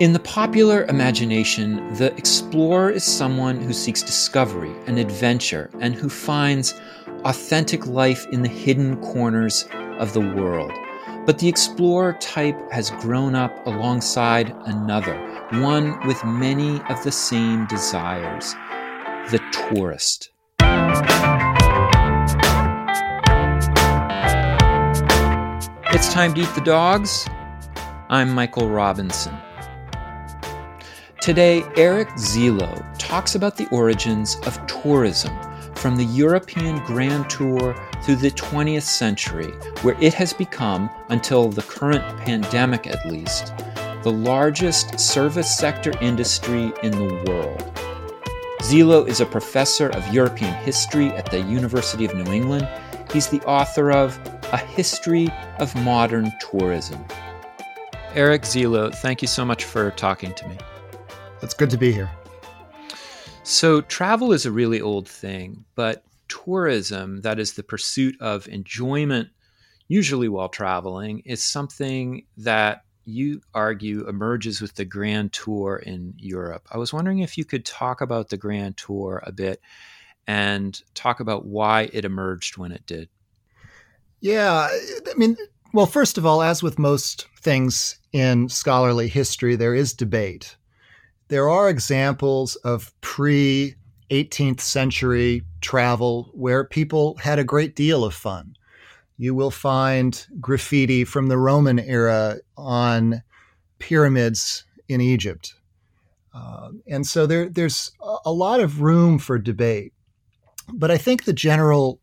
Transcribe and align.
In 0.00 0.12
the 0.12 0.20
popular 0.20 0.84
imagination, 0.84 1.92
the 1.94 2.14
explorer 2.16 2.88
is 2.88 3.02
someone 3.02 3.60
who 3.60 3.72
seeks 3.72 4.00
discovery 4.00 4.72
and 4.86 4.96
adventure 4.96 5.70
and 5.80 5.92
who 5.92 6.08
finds 6.08 6.72
authentic 7.24 7.84
life 7.84 8.24
in 8.30 8.42
the 8.42 8.48
hidden 8.48 8.96
corners 8.98 9.64
of 9.98 10.12
the 10.12 10.20
world. 10.20 10.70
But 11.26 11.40
the 11.40 11.48
explorer 11.48 12.12
type 12.20 12.56
has 12.70 12.92
grown 13.00 13.34
up 13.34 13.66
alongside 13.66 14.54
another, 14.66 15.16
one 15.60 15.98
with 16.06 16.24
many 16.24 16.80
of 16.82 17.02
the 17.02 17.10
same 17.10 17.66
desires 17.66 18.54
the 19.32 19.40
tourist. 19.50 20.30
It's 25.92 26.12
time 26.14 26.34
to 26.34 26.42
eat 26.42 26.54
the 26.54 26.62
dogs. 26.64 27.26
I'm 28.08 28.32
Michael 28.32 28.68
Robinson. 28.68 29.36
Today, 31.28 31.62
Eric 31.76 32.08
Zuelow 32.12 32.82
talks 32.96 33.34
about 33.34 33.54
the 33.54 33.68
origins 33.68 34.36
of 34.46 34.66
tourism 34.66 35.30
from 35.74 35.94
the 35.94 36.06
European 36.06 36.82
Grand 36.86 37.28
Tour 37.28 37.76
through 38.02 38.16
the 38.16 38.30
20th 38.30 38.84
century, 38.84 39.50
where 39.82 39.94
it 40.00 40.14
has 40.14 40.32
become, 40.32 40.88
until 41.10 41.50
the 41.50 41.60
current 41.60 42.02
pandemic 42.20 42.86
at 42.86 43.04
least, 43.04 43.52
the 44.02 44.10
largest 44.10 44.98
service 44.98 45.54
sector 45.54 45.92
industry 46.00 46.72
in 46.82 46.92
the 46.92 47.22
world. 47.28 47.62
Zuelow 48.62 49.06
is 49.06 49.20
a 49.20 49.26
professor 49.26 49.90
of 49.90 50.14
European 50.14 50.54
history 50.64 51.08
at 51.08 51.30
the 51.30 51.42
University 51.42 52.06
of 52.06 52.14
New 52.14 52.32
England. 52.32 52.66
He's 53.12 53.26
the 53.26 53.42
author 53.42 53.92
of 53.92 54.18
A 54.54 54.56
History 54.56 55.28
of 55.58 55.74
Modern 55.84 56.32
Tourism. 56.40 57.04
Eric 58.14 58.44
Zuelow, 58.44 58.94
thank 58.94 59.20
you 59.20 59.28
so 59.28 59.44
much 59.44 59.64
for 59.64 59.90
talking 59.90 60.32
to 60.32 60.48
me. 60.48 60.56
It's 61.40 61.54
good 61.54 61.70
to 61.70 61.78
be 61.78 61.92
here. 61.92 62.10
So, 63.44 63.80
travel 63.80 64.32
is 64.32 64.44
a 64.44 64.52
really 64.52 64.80
old 64.80 65.08
thing, 65.08 65.64
but 65.74 66.04
tourism, 66.28 67.22
that 67.22 67.38
is 67.38 67.54
the 67.54 67.62
pursuit 67.62 68.20
of 68.20 68.46
enjoyment, 68.48 69.28
usually 69.86 70.28
while 70.28 70.48
traveling, 70.48 71.20
is 71.20 71.42
something 71.42 72.26
that 72.36 72.82
you 73.04 73.40
argue 73.54 74.06
emerges 74.06 74.60
with 74.60 74.74
the 74.74 74.84
Grand 74.84 75.32
Tour 75.32 75.76
in 75.76 76.12
Europe. 76.18 76.68
I 76.70 76.76
was 76.76 76.92
wondering 76.92 77.20
if 77.20 77.38
you 77.38 77.44
could 77.44 77.64
talk 77.64 78.02
about 78.02 78.28
the 78.28 78.36
Grand 78.36 78.76
Tour 78.76 79.22
a 79.24 79.32
bit 79.32 79.62
and 80.26 80.78
talk 80.94 81.20
about 81.20 81.46
why 81.46 81.88
it 81.92 82.04
emerged 82.04 82.58
when 82.58 82.70
it 82.70 82.84
did. 82.84 83.08
Yeah, 84.20 84.68
I 84.70 85.14
mean, 85.16 85.38
well, 85.72 85.86
first 85.86 86.18
of 86.18 86.26
all, 86.26 86.42
as 86.42 86.62
with 86.62 86.78
most 86.78 87.28
things 87.40 87.98
in 88.12 88.50
scholarly 88.50 89.08
history, 89.08 89.56
there 89.56 89.74
is 89.74 89.94
debate 89.94 90.57
there 91.28 91.48
are 91.48 91.68
examples 91.68 92.56
of 92.56 92.92
pre 93.00 93.74
18th 94.10 94.60
century 94.60 95.42
travel 95.60 96.30
where 96.32 96.64
people 96.64 97.16
had 97.18 97.38
a 97.38 97.44
great 97.44 97.76
deal 97.76 98.04
of 98.04 98.14
fun. 98.14 98.56
You 99.18 99.34
will 99.34 99.50
find 99.50 100.26
graffiti 100.40 101.04
from 101.04 101.28
the 101.28 101.38
Roman 101.38 101.78
era 101.78 102.38
on 102.56 103.22
pyramids 103.78 104.64
in 104.88 105.00
Egypt. 105.00 105.54
Uh, 106.34 106.70
and 106.86 107.06
so 107.06 107.26
there, 107.26 107.48
there's 107.48 107.90
a 108.24 108.32
lot 108.32 108.60
of 108.60 108.80
room 108.80 109.18
for 109.18 109.38
debate. 109.38 109.92
But 110.72 110.90
I 110.90 110.98
think 110.98 111.24
the 111.24 111.32
general, 111.32 112.00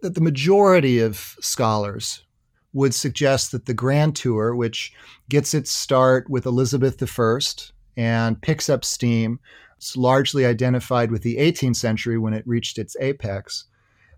that 0.00 0.14
the 0.14 0.20
majority 0.20 0.98
of 0.98 1.36
scholars 1.40 2.24
would 2.72 2.94
suggest 2.94 3.52
that 3.52 3.66
the 3.66 3.74
Grand 3.74 4.16
Tour, 4.16 4.54
which 4.54 4.92
gets 5.28 5.54
its 5.54 5.70
start 5.70 6.28
with 6.28 6.46
Elizabeth 6.46 7.02
I 7.02 7.72
and 7.96 8.40
picks 8.40 8.68
up 8.68 8.84
steam. 8.84 9.40
It's 9.76 9.96
largely 9.96 10.46
identified 10.46 11.10
with 11.10 11.22
the 11.22 11.36
18th 11.36 11.76
century 11.76 12.18
when 12.18 12.34
it 12.34 12.46
reached 12.46 12.78
its 12.78 12.96
apex. 13.00 13.64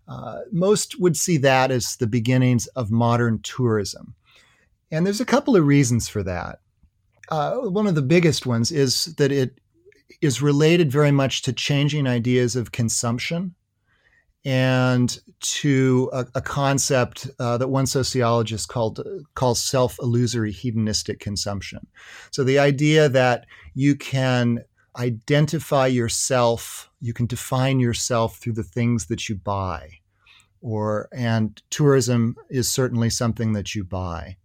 Uh, 0.06 0.40
most 0.52 0.98
would 1.00 1.16
see 1.16 1.36
that 1.38 1.70
as 1.70 1.96
the 1.96 2.06
beginnings 2.06 2.66
of 2.68 2.90
modern 2.90 3.40
tourism. 3.42 4.14
And 4.90 5.04
there's 5.04 5.20
a 5.20 5.26
couple 5.26 5.54
of 5.54 5.66
reasons 5.66 6.08
for 6.08 6.22
that. 6.22 6.60
Uh, 7.30 7.56
one 7.56 7.86
of 7.86 7.94
the 7.94 8.02
biggest 8.02 8.46
ones 8.46 8.72
is 8.72 9.06
that 9.16 9.30
it 9.30 9.60
is 10.22 10.40
related 10.40 10.90
very 10.90 11.10
much 11.10 11.42
to 11.42 11.52
changing 11.52 12.06
ideas 12.06 12.56
of 12.56 12.72
consumption 12.72 13.54
and 14.44 15.20
to 15.40 16.10
a, 16.12 16.26
a 16.36 16.40
concept 16.40 17.28
uh, 17.38 17.58
that 17.58 17.68
one 17.68 17.86
sociologist 17.86 18.68
called 18.68 19.00
calls 19.34 19.62
self-illusory 19.62 20.52
hedonistic 20.52 21.20
consumption. 21.20 21.86
So 22.30 22.44
the 22.44 22.58
idea 22.58 23.08
that 23.08 23.46
you 23.74 23.96
can 23.96 24.64
identify 24.96 25.86
yourself, 25.86 26.90
you 27.00 27.12
can 27.12 27.26
define 27.26 27.80
yourself 27.80 28.38
through 28.38 28.54
the 28.54 28.62
things 28.62 29.06
that 29.06 29.28
you 29.28 29.36
buy, 29.36 29.90
or 30.60 31.08
and 31.12 31.60
tourism 31.70 32.36
is 32.48 32.70
certainly 32.70 33.10
something 33.10 33.52
that 33.52 33.74
you 33.74 33.84
buy. 33.84 34.36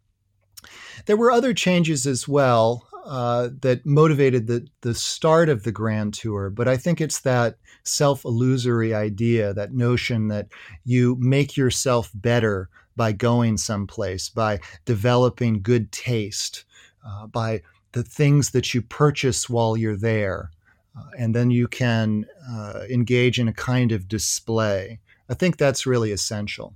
There 1.05 1.17
were 1.17 1.31
other 1.31 1.53
changes 1.53 2.05
as 2.05 2.27
well 2.27 2.87
uh, 3.05 3.49
that 3.61 3.85
motivated 3.85 4.47
the 4.47 4.67
the 4.81 4.93
start 4.93 5.49
of 5.49 5.63
the 5.63 5.71
Grand 5.71 6.13
Tour. 6.13 6.49
But 6.49 6.67
I 6.67 6.77
think 6.77 7.01
it's 7.01 7.21
that 7.21 7.57
self 7.83 8.25
illusory 8.25 8.93
idea, 8.93 9.53
that 9.53 9.73
notion 9.73 10.29
that 10.29 10.47
you 10.85 11.17
make 11.19 11.57
yourself 11.57 12.11
better 12.13 12.69
by 12.95 13.11
going 13.11 13.57
someplace, 13.57 14.29
by 14.29 14.59
developing 14.85 15.61
good 15.61 15.91
taste, 15.91 16.63
uh, 17.05 17.27
by 17.27 17.61
the 17.91 18.03
things 18.03 18.51
that 18.51 18.73
you 18.73 18.81
purchase 18.81 19.49
while 19.49 19.75
you're 19.75 19.97
there. 19.97 20.51
Uh, 20.97 21.09
and 21.17 21.33
then 21.33 21.49
you 21.49 21.67
can 21.67 22.25
uh, 22.49 22.83
engage 22.89 23.39
in 23.39 23.47
a 23.47 23.53
kind 23.53 23.91
of 23.91 24.07
display. 24.07 24.99
I 25.27 25.33
think 25.33 25.57
that's 25.57 25.87
really 25.87 26.11
essential. 26.11 26.75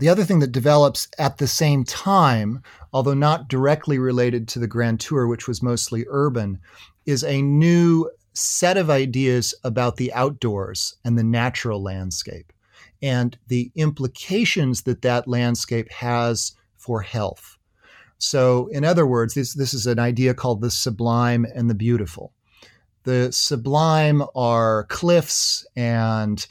The 0.00 0.08
other 0.08 0.24
thing 0.24 0.40
that 0.40 0.50
develops 0.50 1.06
at 1.18 1.38
the 1.38 1.46
same 1.46 1.84
time, 1.84 2.62
although 2.92 3.14
not 3.14 3.48
directly 3.48 3.98
related 3.98 4.48
to 4.48 4.58
the 4.58 4.66
Grand 4.66 4.98
Tour, 4.98 5.28
which 5.28 5.46
was 5.46 5.62
mostly 5.62 6.04
urban, 6.08 6.58
is 7.06 7.22
a 7.22 7.42
new 7.42 8.10
set 8.32 8.76
of 8.76 8.90
ideas 8.90 9.54
about 9.62 9.96
the 9.96 10.12
outdoors 10.12 10.96
and 11.04 11.16
the 11.16 11.22
natural 11.22 11.80
landscape 11.80 12.52
and 13.02 13.38
the 13.46 13.70
implications 13.76 14.82
that 14.82 15.02
that 15.02 15.28
landscape 15.28 15.90
has 15.92 16.56
for 16.76 17.02
health. 17.02 17.56
So, 18.18 18.68
in 18.72 18.84
other 18.84 19.06
words, 19.06 19.34
this, 19.34 19.54
this 19.54 19.74
is 19.74 19.86
an 19.86 20.00
idea 20.00 20.34
called 20.34 20.60
the 20.60 20.70
sublime 20.70 21.46
and 21.54 21.70
the 21.70 21.74
beautiful. 21.74 22.32
The 23.04 23.30
sublime 23.32 24.22
are 24.34 24.84
cliffs 24.84 25.66
and 25.76 26.44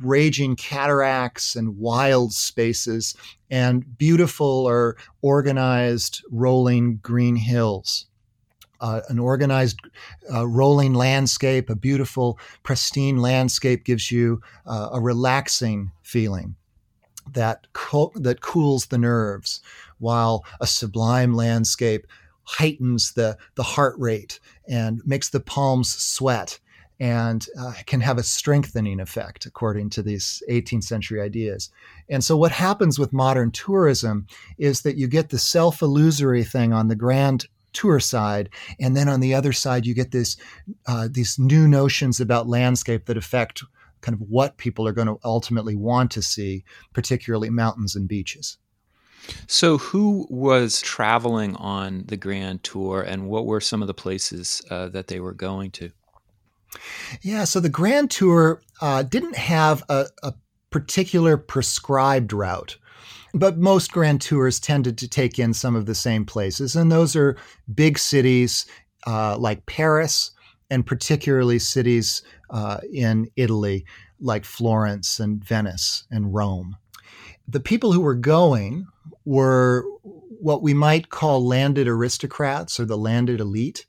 raging 0.00 0.56
cataracts 0.56 1.56
and 1.56 1.78
wild 1.78 2.32
spaces, 2.32 3.14
and 3.50 3.98
beautiful 3.98 4.66
or 4.66 4.96
organized 5.22 6.22
rolling 6.30 6.96
green 7.02 7.36
hills. 7.36 8.06
Uh, 8.80 9.00
an 9.08 9.18
organized 9.18 9.80
uh, 10.32 10.46
rolling 10.46 10.94
landscape, 10.94 11.68
a 11.68 11.74
beautiful, 11.74 12.38
pristine 12.62 13.16
landscape 13.16 13.84
gives 13.84 14.12
you 14.12 14.40
uh, 14.66 14.90
a 14.92 15.00
relaxing 15.00 15.90
feeling 16.02 16.54
that 17.32 17.66
co- 17.72 18.12
that 18.14 18.40
cools 18.40 18.86
the 18.86 18.98
nerves, 18.98 19.60
while 19.98 20.44
a 20.60 20.66
sublime 20.66 21.34
landscape 21.34 22.06
heightens 22.44 23.12
the 23.12 23.36
the 23.56 23.62
heart 23.62 23.94
rate 23.98 24.40
and 24.68 25.02
makes 25.04 25.28
the 25.28 25.40
palms 25.40 25.92
sweat 25.92 26.58
and 27.00 27.46
uh, 27.58 27.72
can 27.86 28.00
have 28.00 28.18
a 28.18 28.22
strengthening 28.22 29.00
effect, 29.00 29.46
according 29.46 29.90
to 29.90 30.02
these 30.02 30.42
18th 30.50 30.84
century 30.84 31.20
ideas. 31.20 31.70
And 32.08 32.24
so, 32.24 32.36
what 32.36 32.52
happens 32.52 32.98
with 32.98 33.12
modern 33.12 33.50
tourism 33.50 34.26
is 34.58 34.82
that 34.82 34.96
you 34.96 35.06
get 35.06 35.30
the 35.30 35.38
self 35.38 35.80
illusory 35.80 36.44
thing 36.44 36.72
on 36.72 36.88
the 36.88 36.96
grand 36.96 37.46
tour 37.72 38.00
side, 38.00 38.50
and 38.80 38.96
then 38.96 39.08
on 39.08 39.20
the 39.20 39.34
other 39.34 39.52
side, 39.52 39.86
you 39.86 39.94
get 39.94 40.10
this 40.10 40.36
uh, 40.86 41.08
these 41.10 41.38
new 41.38 41.68
notions 41.68 42.20
about 42.20 42.48
landscape 42.48 43.06
that 43.06 43.16
affect 43.16 43.62
kind 44.00 44.14
of 44.14 44.28
what 44.28 44.58
people 44.58 44.86
are 44.86 44.92
going 44.92 45.08
to 45.08 45.18
ultimately 45.24 45.74
want 45.74 46.10
to 46.12 46.22
see, 46.22 46.64
particularly 46.92 47.50
mountains 47.50 47.96
and 47.96 48.08
beaches. 48.08 48.58
So, 49.46 49.78
who 49.78 50.26
was 50.30 50.80
traveling 50.80 51.54
on 51.56 52.04
the 52.06 52.16
Grand 52.16 52.62
Tour, 52.62 53.02
and 53.02 53.28
what 53.28 53.46
were 53.46 53.60
some 53.60 53.82
of 53.82 53.88
the 53.88 53.94
places 53.94 54.62
uh, 54.70 54.88
that 54.88 55.08
they 55.08 55.20
were 55.20 55.34
going 55.34 55.70
to? 55.72 55.90
Yeah, 57.22 57.44
so 57.44 57.60
the 57.60 57.68
Grand 57.68 58.10
Tour 58.10 58.60
uh, 58.80 59.02
didn't 59.02 59.36
have 59.36 59.82
a, 59.88 60.06
a 60.22 60.34
particular 60.70 61.36
prescribed 61.36 62.32
route 62.32 62.76
but 63.34 63.58
most 63.58 63.92
grand 63.92 64.22
tours 64.22 64.58
tended 64.58 64.96
to 64.96 65.06
take 65.06 65.38
in 65.38 65.52
some 65.52 65.76
of 65.76 65.84
the 65.84 65.94
same 65.94 66.24
places 66.24 66.74
and 66.74 66.90
those 66.90 67.14
are 67.14 67.36
big 67.74 67.98
cities 67.98 68.64
uh, 69.06 69.36
like 69.38 69.64
paris 69.66 70.30
and 70.70 70.86
particularly 70.86 71.58
cities 71.58 72.22
uh, 72.50 72.78
in 72.90 73.30
italy 73.36 73.84
like 74.20 74.44
florence 74.44 75.20
and 75.20 75.44
venice 75.44 76.04
and 76.10 76.34
rome. 76.34 76.76
The 77.46 77.60
people 77.60 77.92
who 77.92 78.00
were 78.00 78.14
going 78.14 78.86
were 79.24 79.84
what 80.02 80.62
we 80.62 80.74
might 80.74 81.10
call 81.10 81.44
landed 81.44 81.88
aristocrats 81.88 82.78
or 82.78 82.84
the 82.84 82.98
landed 82.98 83.40
elite 83.40 83.86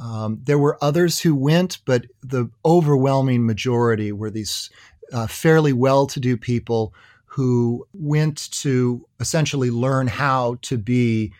Um, 0.00 0.40
there 0.44 0.58
were 0.58 0.82
others 0.82 1.20
who 1.20 1.34
went, 1.34 1.78
but 1.84 2.06
the 2.22 2.50
overwhelming 2.64 3.46
majority 3.46 4.12
were 4.12 4.30
these 4.30 4.70
uh, 5.12 5.26
fairly 5.26 5.72
well 5.72 6.06
to 6.06 6.20
do 6.20 6.36
people 6.36 6.94
who 7.26 7.86
went 7.92 8.50
to 8.50 9.06
essentially 9.20 9.70
learn 9.70 10.06
how 10.06 10.56
to 10.62 10.78
be 10.78 11.32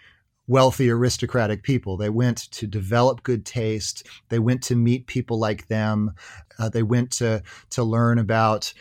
wealthy 0.47 0.91
aristocratic 0.91 1.63
people. 1.63 1.97
They 1.97 2.11
went 2.11 2.51
to 2.53 2.67
develop 2.67 3.23
good 3.23 3.47
taste. 3.47 4.07
They 4.29 4.39
went 4.39 4.63
to 4.65 4.77
meet 4.77 5.07
people 5.07 5.39
like 5.39 5.69
them. 5.69 6.13
Uh, 6.59 6.69
they 6.69 6.83
went 6.83 7.13
to 7.13 7.43
to 7.71 7.83
learn 7.83 8.19
about 8.19 8.73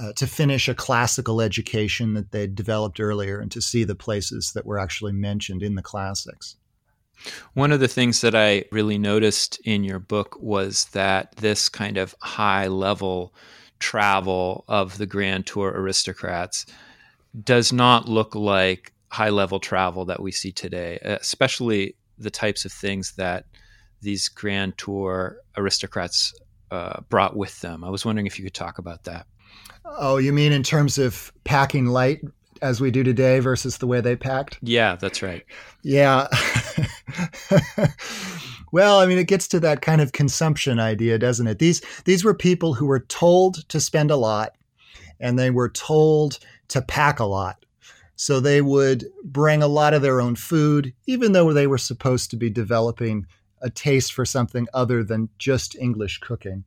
uh, 0.00 0.12
to 0.12 0.26
finish 0.26 0.68
a 0.68 0.74
classical 0.74 1.40
education 1.40 2.14
that 2.14 2.30
they'd 2.30 2.54
developed 2.54 3.00
earlier 3.00 3.40
and 3.40 3.50
to 3.50 3.60
see 3.60 3.82
the 3.82 3.94
places 3.94 4.52
that 4.54 4.66
were 4.66 4.78
actually 4.78 5.12
mentioned 5.12 5.62
in 5.62 5.74
the 5.74 5.82
classics. 5.82 6.56
One 7.54 7.72
of 7.72 7.80
the 7.80 7.88
things 7.88 8.20
that 8.20 8.34
I 8.34 8.64
really 8.72 8.98
noticed 8.98 9.60
in 9.64 9.84
your 9.84 9.98
book 9.98 10.36
was 10.40 10.86
that 10.86 11.36
this 11.36 11.68
kind 11.68 11.96
of 11.96 12.14
high 12.20 12.66
level 12.66 13.34
travel 13.78 14.64
of 14.68 14.98
the 14.98 15.06
Grand 15.06 15.46
Tour 15.46 15.70
aristocrats 15.70 16.66
does 17.44 17.72
not 17.72 18.08
look 18.08 18.34
like 18.34 18.92
high 19.08 19.30
level 19.30 19.58
travel 19.58 20.04
that 20.06 20.22
we 20.22 20.30
see 20.32 20.52
today, 20.52 20.98
especially 21.02 21.96
the 22.18 22.30
types 22.30 22.64
of 22.64 22.72
things 22.72 23.12
that 23.12 23.46
these 24.02 24.28
Grand 24.28 24.78
Tour 24.78 25.38
aristocrats 25.56 26.34
uh, 26.70 27.00
brought 27.08 27.36
with 27.36 27.60
them. 27.60 27.84
I 27.84 27.90
was 27.90 28.04
wondering 28.04 28.26
if 28.26 28.38
you 28.38 28.44
could 28.44 28.54
talk 28.54 28.78
about 28.78 29.04
that. 29.04 29.26
Oh, 29.84 30.18
you 30.18 30.32
mean 30.32 30.52
in 30.52 30.62
terms 30.62 30.98
of 30.98 31.32
packing 31.44 31.86
light 31.86 32.22
as 32.62 32.80
we 32.80 32.90
do 32.90 33.02
today 33.02 33.40
versus 33.40 33.78
the 33.78 33.86
way 33.86 34.00
they 34.00 34.16
packed? 34.16 34.58
Yeah, 34.62 34.96
that's 34.96 35.22
right. 35.22 35.44
Yeah. 35.82 36.28
well, 38.72 39.00
I 39.00 39.06
mean, 39.06 39.18
it 39.18 39.28
gets 39.28 39.48
to 39.48 39.60
that 39.60 39.82
kind 39.82 40.00
of 40.00 40.12
consumption 40.12 40.78
idea, 40.78 41.18
doesn't 41.18 41.46
it? 41.46 41.58
These 41.58 41.82
these 42.04 42.24
were 42.24 42.34
people 42.34 42.74
who 42.74 42.86
were 42.86 43.00
told 43.00 43.68
to 43.68 43.80
spend 43.80 44.10
a 44.10 44.16
lot, 44.16 44.54
and 45.18 45.38
they 45.38 45.50
were 45.50 45.68
told 45.68 46.38
to 46.68 46.82
pack 46.82 47.20
a 47.20 47.24
lot. 47.24 47.64
So 48.16 48.38
they 48.38 48.60
would 48.60 49.06
bring 49.24 49.62
a 49.62 49.66
lot 49.66 49.94
of 49.94 50.02
their 50.02 50.20
own 50.20 50.36
food, 50.36 50.92
even 51.06 51.32
though 51.32 51.52
they 51.52 51.66
were 51.66 51.78
supposed 51.78 52.30
to 52.30 52.36
be 52.36 52.50
developing 52.50 53.26
a 53.62 53.70
taste 53.70 54.12
for 54.12 54.24
something 54.24 54.66
other 54.74 55.02
than 55.02 55.28
just 55.38 55.76
English 55.76 56.18
cooking. 56.18 56.64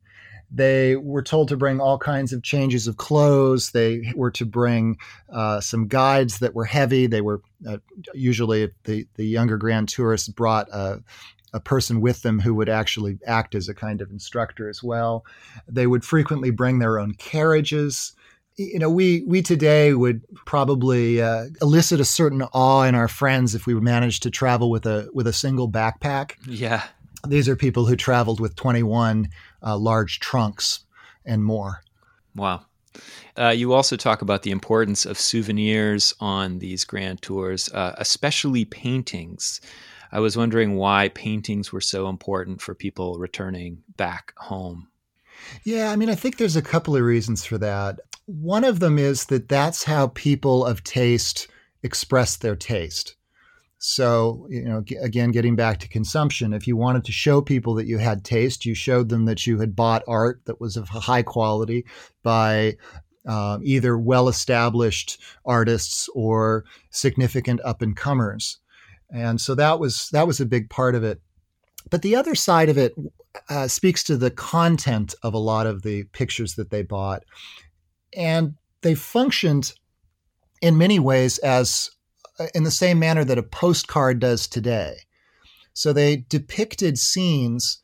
They 0.54 0.94
were 0.94 1.22
told 1.22 1.48
to 1.48 1.56
bring 1.56 1.80
all 1.80 1.98
kinds 1.98 2.32
of 2.32 2.44
changes 2.44 2.86
of 2.86 2.96
clothes. 2.96 3.72
They 3.72 4.12
were 4.14 4.30
to 4.32 4.46
bring 4.46 4.98
uh, 5.32 5.60
some 5.60 5.88
guides 5.88 6.38
that 6.38 6.54
were 6.54 6.64
heavy. 6.64 7.08
They 7.08 7.20
were 7.20 7.42
uh, 7.68 7.78
usually 8.14 8.70
the 8.84 9.06
the 9.16 9.26
younger 9.26 9.56
grand 9.56 9.88
tourists 9.88 10.28
brought 10.28 10.68
a, 10.68 11.02
a 11.52 11.60
person 11.60 12.00
with 12.00 12.22
them 12.22 12.38
who 12.38 12.54
would 12.54 12.68
actually 12.68 13.18
act 13.26 13.56
as 13.56 13.68
a 13.68 13.74
kind 13.74 14.00
of 14.00 14.10
instructor 14.10 14.68
as 14.68 14.80
well. 14.80 15.24
They 15.66 15.88
would 15.88 16.04
frequently 16.04 16.50
bring 16.50 16.78
their 16.78 17.00
own 17.00 17.14
carriages 17.14 18.14
you 18.56 18.78
know, 18.78 18.90
we 18.90 19.24
we 19.26 19.42
today 19.42 19.94
would 19.94 20.22
probably 20.46 21.20
uh, 21.20 21.46
elicit 21.60 21.98
a 22.00 22.04
certain 22.04 22.42
awe 22.52 22.84
in 22.84 22.94
our 22.94 23.08
friends 23.08 23.54
if 23.54 23.66
we 23.66 23.74
managed 23.74 24.22
to 24.22 24.30
travel 24.30 24.70
with 24.70 24.86
a 24.86 25.08
with 25.12 25.26
a 25.26 25.32
single 25.32 25.68
backpack. 25.68 26.34
Yeah, 26.46 26.84
these 27.26 27.48
are 27.48 27.56
people 27.56 27.86
who 27.86 27.96
traveled 27.96 28.40
with 28.40 28.54
21 28.56 29.28
uh, 29.64 29.76
large 29.76 30.20
trunks 30.20 30.80
and 31.24 31.44
more. 31.44 31.82
Wow. 32.34 32.66
Uh, 33.36 33.48
you 33.48 33.72
also 33.72 33.96
talk 33.96 34.22
about 34.22 34.42
the 34.42 34.50
importance 34.50 35.04
of 35.04 35.18
souvenirs 35.18 36.14
on 36.20 36.60
these 36.60 36.84
grand 36.84 37.22
tours, 37.22 37.68
uh, 37.72 37.94
especially 37.98 38.64
paintings. 38.64 39.60
I 40.12 40.20
was 40.20 40.36
wondering 40.36 40.76
why 40.76 41.08
paintings 41.08 41.72
were 41.72 41.80
so 41.80 42.08
important 42.08 42.60
for 42.60 42.74
people 42.74 43.18
returning 43.18 43.82
back 43.96 44.32
home. 44.36 44.88
Yeah, 45.64 45.90
I 45.90 45.96
mean, 45.96 46.08
I 46.08 46.14
think 46.14 46.36
there's 46.36 46.56
a 46.56 46.62
couple 46.62 46.94
of 46.94 47.02
reasons 47.02 47.44
for 47.44 47.58
that. 47.58 47.98
One 48.26 48.62
of 48.62 48.78
them 48.78 48.98
is 48.98 49.26
that 49.26 49.48
that's 49.48 49.84
how 49.84 50.08
people 50.08 50.64
of 50.64 50.84
taste 50.84 51.48
express 51.82 52.36
their 52.36 52.56
taste. 52.56 53.16
So, 53.86 54.46
you 54.48 54.62
know, 54.62 54.82
again, 55.02 55.30
getting 55.30 55.56
back 55.56 55.78
to 55.80 55.88
consumption, 55.88 56.54
if 56.54 56.66
you 56.66 56.74
wanted 56.74 57.04
to 57.04 57.12
show 57.12 57.42
people 57.42 57.74
that 57.74 57.86
you 57.86 57.98
had 57.98 58.24
taste, 58.24 58.64
you 58.64 58.74
showed 58.74 59.10
them 59.10 59.26
that 59.26 59.46
you 59.46 59.58
had 59.60 59.76
bought 59.76 60.02
art 60.08 60.40
that 60.46 60.58
was 60.58 60.78
of 60.78 60.88
high 60.88 61.22
quality 61.22 61.84
by 62.22 62.78
um, 63.28 63.60
either 63.62 63.98
well 63.98 64.28
established 64.28 65.20
artists 65.44 66.08
or 66.14 66.64
significant 66.88 67.60
up 67.62 67.82
and 67.82 67.94
comers. 67.94 68.58
And 69.10 69.38
so 69.38 69.54
that 69.54 69.78
was 69.78 70.08
that 70.12 70.26
was 70.26 70.40
a 70.40 70.46
big 70.46 70.70
part 70.70 70.94
of 70.94 71.04
it. 71.04 71.20
But 71.90 72.00
the 72.00 72.16
other 72.16 72.34
side 72.34 72.70
of 72.70 72.78
it 72.78 72.94
uh, 73.50 73.68
speaks 73.68 74.02
to 74.04 74.16
the 74.16 74.30
content 74.30 75.14
of 75.22 75.34
a 75.34 75.38
lot 75.38 75.66
of 75.66 75.82
the 75.82 76.04
pictures 76.04 76.54
that 76.54 76.70
they 76.70 76.80
bought. 76.80 77.22
And 78.16 78.54
they 78.80 78.94
functioned 78.94 79.74
in 80.62 80.78
many 80.78 80.98
ways 80.98 81.36
as 81.36 81.90
in 82.54 82.64
the 82.64 82.70
same 82.70 82.98
manner 82.98 83.24
that 83.24 83.38
a 83.38 83.42
postcard 83.42 84.18
does 84.18 84.46
today. 84.46 84.96
So 85.72 85.92
they 85.92 86.24
depicted 86.28 86.98
scenes 86.98 87.80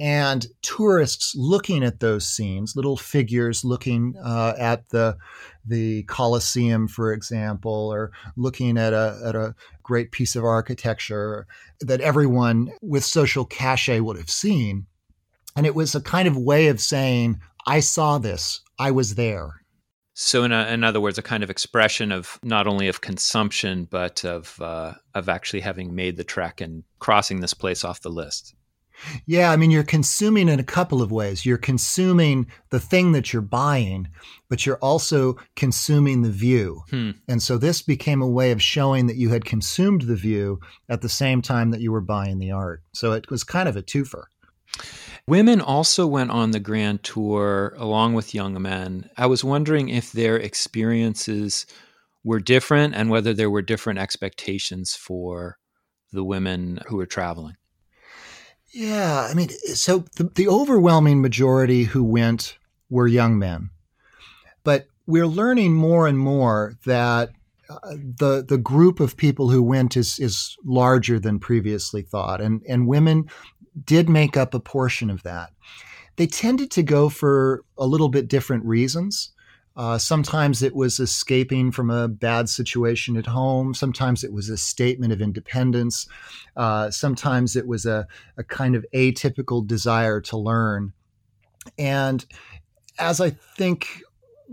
and 0.00 0.46
tourists 0.62 1.34
looking 1.36 1.84
at 1.84 2.00
those 2.00 2.26
scenes, 2.26 2.74
little 2.74 2.96
figures 2.96 3.64
looking 3.64 4.14
uh, 4.24 4.54
at 4.58 4.88
the 4.88 5.16
the 5.64 6.02
Colosseum, 6.04 6.88
for 6.88 7.12
example, 7.12 7.90
or 7.92 8.10
looking 8.36 8.76
at 8.76 8.92
a 8.92 9.20
at 9.24 9.36
a 9.36 9.54
great 9.82 10.10
piece 10.10 10.34
of 10.34 10.44
architecture 10.44 11.46
that 11.80 12.00
everyone 12.00 12.72
with 12.82 13.04
social 13.04 13.44
cachet 13.44 14.00
would 14.00 14.16
have 14.16 14.30
seen, 14.30 14.86
and 15.54 15.64
it 15.64 15.74
was 15.74 15.94
a 15.94 16.00
kind 16.00 16.26
of 16.26 16.36
way 16.36 16.66
of 16.66 16.80
saying, 16.80 17.40
"I 17.66 17.80
saw 17.80 18.18
this, 18.18 18.60
I 18.78 18.90
was 18.90 19.14
there." 19.14 19.63
So, 20.16 20.44
in, 20.44 20.52
a, 20.52 20.66
in 20.68 20.84
other 20.84 21.00
words, 21.00 21.18
a 21.18 21.22
kind 21.22 21.42
of 21.42 21.50
expression 21.50 22.12
of 22.12 22.38
not 22.42 22.68
only 22.68 22.86
of 22.86 23.00
consumption, 23.00 23.88
but 23.90 24.24
of 24.24 24.60
uh, 24.60 24.94
of 25.14 25.28
actually 25.28 25.60
having 25.60 25.94
made 25.94 26.16
the 26.16 26.24
trek 26.24 26.60
and 26.60 26.84
crossing 27.00 27.40
this 27.40 27.52
place 27.52 27.84
off 27.84 28.00
the 28.00 28.10
list. 28.10 28.54
Yeah, 29.26 29.50
I 29.50 29.56
mean, 29.56 29.70
you're 29.70 29.82
consuming 29.82 30.48
in 30.48 30.60
a 30.60 30.64
couple 30.64 31.02
of 31.02 31.10
ways. 31.10 31.44
You're 31.44 31.58
consuming 31.58 32.46
the 32.70 32.80
thing 32.80 33.12
that 33.12 33.32
you're 33.32 33.42
buying, 33.42 34.08
but 34.48 34.64
you're 34.64 34.78
also 34.78 35.36
consuming 35.56 36.22
the 36.22 36.30
view. 36.30 36.82
Hmm. 36.90 37.10
And 37.28 37.42
so 37.42 37.58
this 37.58 37.82
became 37.82 38.22
a 38.22 38.28
way 38.28 38.52
of 38.52 38.62
showing 38.62 39.06
that 39.08 39.16
you 39.16 39.30
had 39.30 39.44
consumed 39.44 40.02
the 40.02 40.16
view 40.16 40.60
at 40.88 41.02
the 41.02 41.08
same 41.08 41.42
time 41.42 41.70
that 41.72 41.80
you 41.80 41.92
were 41.92 42.00
buying 42.00 42.38
the 42.38 42.52
art. 42.52 42.82
So 42.92 43.12
it 43.12 43.30
was 43.30 43.44
kind 43.44 43.68
of 43.68 43.76
a 43.76 43.82
twofer. 43.82 44.24
Women 45.26 45.60
also 45.60 46.06
went 46.06 46.30
on 46.30 46.50
the 46.50 46.60
Grand 46.60 47.02
Tour 47.02 47.74
along 47.78 48.12
with 48.12 48.34
young 48.34 48.60
men. 48.60 49.08
I 49.16 49.26
was 49.26 49.42
wondering 49.42 49.88
if 49.88 50.12
their 50.12 50.36
experiences 50.36 51.66
were 52.22 52.40
different 52.40 52.94
and 52.94 53.08
whether 53.08 53.32
there 53.32 53.50
were 53.50 53.62
different 53.62 53.98
expectations 53.98 54.94
for 54.94 55.58
the 56.12 56.24
women 56.24 56.80
who 56.88 56.96
were 56.96 57.06
traveling. 57.06 57.56
Yeah, 58.72 59.28
I 59.30 59.34
mean, 59.34 59.48
so 59.48 60.04
the, 60.16 60.24
the 60.24 60.48
overwhelming 60.48 61.22
majority 61.22 61.84
who 61.84 62.04
went 62.04 62.58
were 62.90 63.06
young 63.06 63.38
men. 63.38 63.70
But 64.62 64.88
we're 65.06 65.26
learning 65.26 65.74
more 65.74 66.06
and 66.06 66.18
more 66.18 66.74
that 66.84 67.30
uh, 67.70 67.78
the 67.92 68.44
the 68.46 68.58
group 68.58 69.00
of 69.00 69.16
people 69.16 69.48
who 69.48 69.62
went 69.62 69.96
is 69.96 70.18
is 70.18 70.56
larger 70.64 71.18
than 71.18 71.38
previously 71.38 72.02
thought, 72.02 72.40
and 72.40 72.62
and 72.68 72.86
women 72.86 73.30
did 73.84 74.08
make 74.08 74.36
up 74.36 74.54
a 74.54 74.60
portion 74.60 75.10
of 75.10 75.22
that. 75.22 75.50
They 76.16 76.26
tended 76.26 76.70
to 76.72 76.82
go 76.82 77.08
for 77.08 77.64
a 77.76 77.86
little 77.86 78.08
bit 78.08 78.28
different 78.28 78.64
reasons. 78.64 79.30
Uh, 79.76 79.98
sometimes 79.98 80.62
it 80.62 80.74
was 80.74 81.00
escaping 81.00 81.72
from 81.72 81.90
a 81.90 82.06
bad 82.06 82.48
situation 82.48 83.16
at 83.16 83.26
home. 83.26 83.74
Sometimes 83.74 84.22
it 84.22 84.32
was 84.32 84.48
a 84.48 84.56
statement 84.56 85.12
of 85.12 85.20
independence. 85.20 86.06
Uh, 86.56 86.90
sometimes 86.90 87.56
it 87.56 87.66
was 87.66 87.84
a, 87.84 88.06
a 88.36 88.44
kind 88.44 88.76
of 88.76 88.86
atypical 88.94 89.66
desire 89.66 90.20
to 90.20 90.36
learn. 90.36 90.92
And 91.76 92.24
as 93.00 93.20
I 93.20 93.30
think 93.30 94.02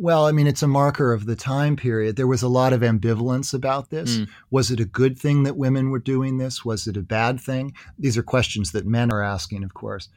well, 0.02 0.26
I 0.26 0.32
mean, 0.32 0.48
it's 0.48 0.64
a 0.64 0.68
marker 0.68 1.14
of 1.14 1.28
the 1.28 1.36
time 1.36 1.76
period. 1.76 2.16
There 2.16 2.26
was 2.26 2.42
a 2.42 2.48
lot 2.48 2.74
of 2.74 2.82
ambivalence 2.82 3.54
about 3.54 3.92
this. 3.92 4.18
Mm. 4.18 4.30
Was 4.50 4.72
it 4.72 4.80
a 4.80 4.86
good 4.86 5.16
thing 5.16 5.44
that 5.44 5.58
women 5.58 5.92
were 5.92 6.00
doing 6.00 6.40
this? 6.40 6.66
Was 6.66 6.88
it 6.88 6.98
a 6.98 7.04
bad 7.04 7.40
thing? 7.40 7.76
These 8.00 8.18
are 8.18 8.24
questions 8.24 8.72
that 8.72 8.88
men 8.88 9.12
are 9.12 9.22
asking, 9.22 9.64
of 9.64 9.76
course. 9.76 10.10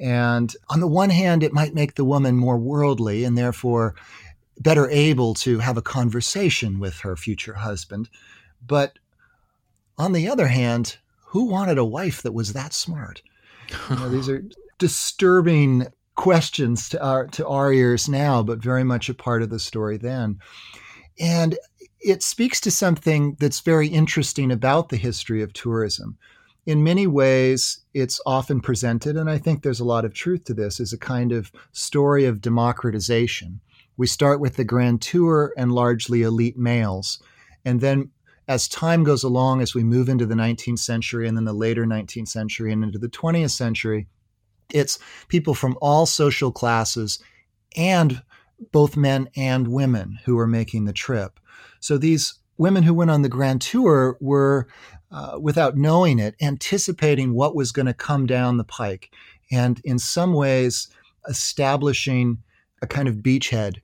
And 0.00 0.52
on 0.68 0.80
the 0.80 0.88
one 0.88 1.10
hand, 1.10 1.44
it 1.44 1.52
might 1.52 1.74
make 1.74 1.94
the 1.94 2.04
woman 2.04 2.36
more 2.36 2.58
worldly 2.58 3.22
and 3.22 3.38
therefore 3.38 3.94
better 4.58 4.90
able 4.90 5.34
to 5.34 5.60
have 5.60 5.76
a 5.76 5.82
conversation 5.82 6.80
with 6.80 6.98
her 6.98 7.14
future 7.14 7.54
husband. 7.54 8.08
But 8.66 8.98
on 9.96 10.12
the 10.12 10.28
other 10.28 10.48
hand, 10.48 10.96
who 11.26 11.44
wanted 11.44 11.78
a 11.78 11.84
wife 11.84 12.22
that 12.22 12.32
was 12.32 12.52
that 12.54 12.72
smart? 12.72 13.22
You 13.90 13.96
know, 13.96 14.08
these 14.08 14.28
are 14.28 14.44
disturbing 14.78 15.86
questions 16.20 16.90
to 16.90 17.02
our 17.02 17.26
to 17.28 17.48
our 17.48 17.72
ears 17.72 18.06
now, 18.06 18.42
but 18.42 18.62
very 18.62 18.84
much 18.84 19.08
a 19.08 19.14
part 19.14 19.42
of 19.42 19.48
the 19.48 19.58
story 19.58 19.96
then. 19.96 20.38
And 21.18 21.58
it 21.98 22.22
speaks 22.22 22.60
to 22.60 22.70
something 22.70 23.38
that's 23.40 23.60
very 23.60 23.88
interesting 23.88 24.52
about 24.52 24.90
the 24.90 24.98
history 24.98 25.42
of 25.42 25.54
tourism. 25.54 26.18
in 26.66 26.84
many 26.84 27.06
ways, 27.06 27.80
it's 27.94 28.20
often 28.26 28.60
presented, 28.60 29.16
and 29.16 29.30
I 29.30 29.38
think 29.38 29.62
there's 29.62 29.80
a 29.80 29.92
lot 29.94 30.04
of 30.04 30.12
truth 30.12 30.44
to 30.44 30.54
this, 30.54 30.78
as 30.78 30.92
a 30.92 30.98
kind 30.98 31.32
of 31.32 31.50
story 31.72 32.26
of 32.26 32.42
democratization. 32.42 33.60
We 33.96 34.06
start 34.06 34.40
with 34.40 34.56
the 34.56 34.64
grand 34.64 35.00
tour 35.00 35.54
and 35.56 35.72
largely 35.72 36.20
elite 36.20 36.58
males. 36.58 37.18
And 37.64 37.80
then 37.80 38.10
as 38.46 38.68
time 38.68 39.04
goes 39.04 39.24
along, 39.24 39.62
as 39.62 39.74
we 39.74 39.82
move 39.84 40.08
into 40.08 40.26
the 40.26 40.34
19th 40.34 40.80
century 40.80 41.26
and 41.26 41.36
then 41.36 41.44
the 41.44 41.52
later 41.54 41.86
19th 41.86 42.28
century 42.28 42.72
and 42.72 42.84
into 42.84 42.98
the 42.98 43.08
20th 43.08 43.52
century, 43.52 44.06
it's 44.74 44.98
people 45.28 45.54
from 45.54 45.76
all 45.80 46.06
social 46.06 46.52
classes 46.52 47.18
and 47.76 48.22
both 48.72 48.96
men 48.96 49.28
and 49.36 49.68
women 49.68 50.18
who 50.24 50.38
are 50.38 50.46
making 50.46 50.84
the 50.84 50.92
trip. 50.92 51.40
So 51.80 51.96
these 51.96 52.34
women 52.58 52.82
who 52.82 52.94
went 52.94 53.10
on 53.10 53.22
the 53.22 53.28
grand 53.28 53.62
tour 53.62 54.18
were, 54.20 54.68
uh, 55.10 55.38
without 55.40 55.76
knowing 55.76 56.18
it, 56.18 56.34
anticipating 56.40 57.32
what 57.32 57.54
was 57.54 57.72
going 57.72 57.86
to 57.86 57.94
come 57.94 58.26
down 58.26 58.58
the 58.58 58.64
pike 58.64 59.10
and 59.50 59.80
in 59.84 59.98
some 59.98 60.34
ways 60.34 60.88
establishing 61.28 62.38
a 62.82 62.86
kind 62.86 63.08
of 63.08 63.16
beachhead 63.16 63.78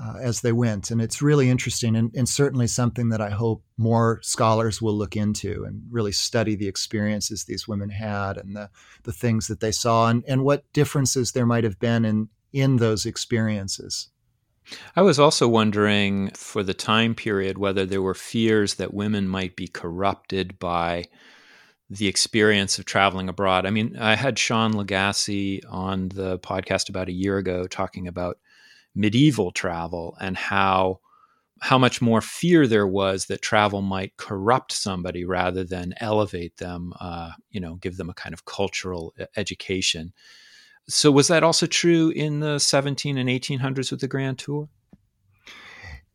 uh, 0.00 0.14
as 0.20 0.40
they 0.40 0.52
went. 0.52 0.90
And 0.90 1.00
it's 1.00 1.20
really 1.20 1.50
interesting 1.50 1.96
and, 1.96 2.14
and, 2.14 2.28
certainly 2.28 2.66
something 2.66 3.08
that 3.08 3.20
I 3.20 3.30
hope 3.30 3.64
more 3.76 4.20
scholars 4.22 4.80
will 4.80 4.94
look 4.94 5.16
into 5.16 5.64
and 5.64 5.82
really 5.90 6.12
study 6.12 6.54
the 6.54 6.68
experiences 6.68 7.44
these 7.44 7.66
women 7.66 7.90
had 7.90 8.36
and 8.36 8.54
the, 8.54 8.70
the 9.02 9.12
things 9.12 9.48
that 9.48 9.60
they 9.60 9.72
saw 9.72 10.08
and, 10.08 10.22
and 10.28 10.44
what 10.44 10.70
differences 10.72 11.32
there 11.32 11.46
might 11.46 11.64
have 11.64 11.80
been 11.80 12.04
in, 12.04 12.28
in 12.52 12.76
those 12.76 13.06
experiences. 13.06 14.08
I 14.94 15.02
was 15.02 15.18
also 15.18 15.48
wondering 15.48 16.30
for 16.30 16.62
the 16.62 16.74
time 16.74 17.14
period 17.14 17.58
whether 17.58 17.86
there 17.86 18.02
were 18.02 18.14
fears 18.14 18.74
that 18.74 18.94
women 18.94 19.26
might 19.26 19.56
be 19.56 19.66
corrupted 19.66 20.58
by 20.58 21.06
the 21.90 22.06
experience 22.06 22.78
of 22.78 22.84
traveling 22.84 23.30
abroad. 23.30 23.64
I 23.64 23.70
mean, 23.70 23.96
I 23.98 24.14
had 24.14 24.38
Sean 24.38 24.74
Lagasse 24.74 25.62
on 25.70 26.10
the 26.10 26.38
podcast 26.38 26.90
about 26.90 27.08
a 27.08 27.12
year 27.12 27.38
ago 27.38 27.66
talking 27.66 28.06
about 28.06 28.38
medieval 28.98 29.52
travel 29.52 30.16
and 30.20 30.36
how 30.36 31.00
how 31.60 31.78
much 31.78 32.00
more 32.00 32.20
fear 32.20 32.66
there 32.66 32.86
was 32.86 33.26
that 33.26 33.42
travel 33.42 33.82
might 33.82 34.16
corrupt 34.16 34.72
somebody 34.72 35.24
rather 35.24 35.64
than 35.64 35.92
elevate 35.98 36.56
them, 36.58 36.92
uh, 37.00 37.32
you 37.50 37.60
know, 37.60 37.74
give 37.76 37.96
them 37.96 38.08
a 38.08 38.14
kind 38.14 38.32
of 38.32 38.44
cultural 38.44 39.12
education. 39.36 40.12
So, 40.88 41.10
was 41.10 41.28
that 41.28 41.42
also 41.42 41.66
true 41.66 42.10
in 42.10 42.40
the 42.40 42.58
17 42.58 43.18
and 43.18 43.28
1800s 43.28 43.90
with 43.90 44.00
the 44.00 44.08
Grand 44.08 44.38
Tour? 44.38 44.68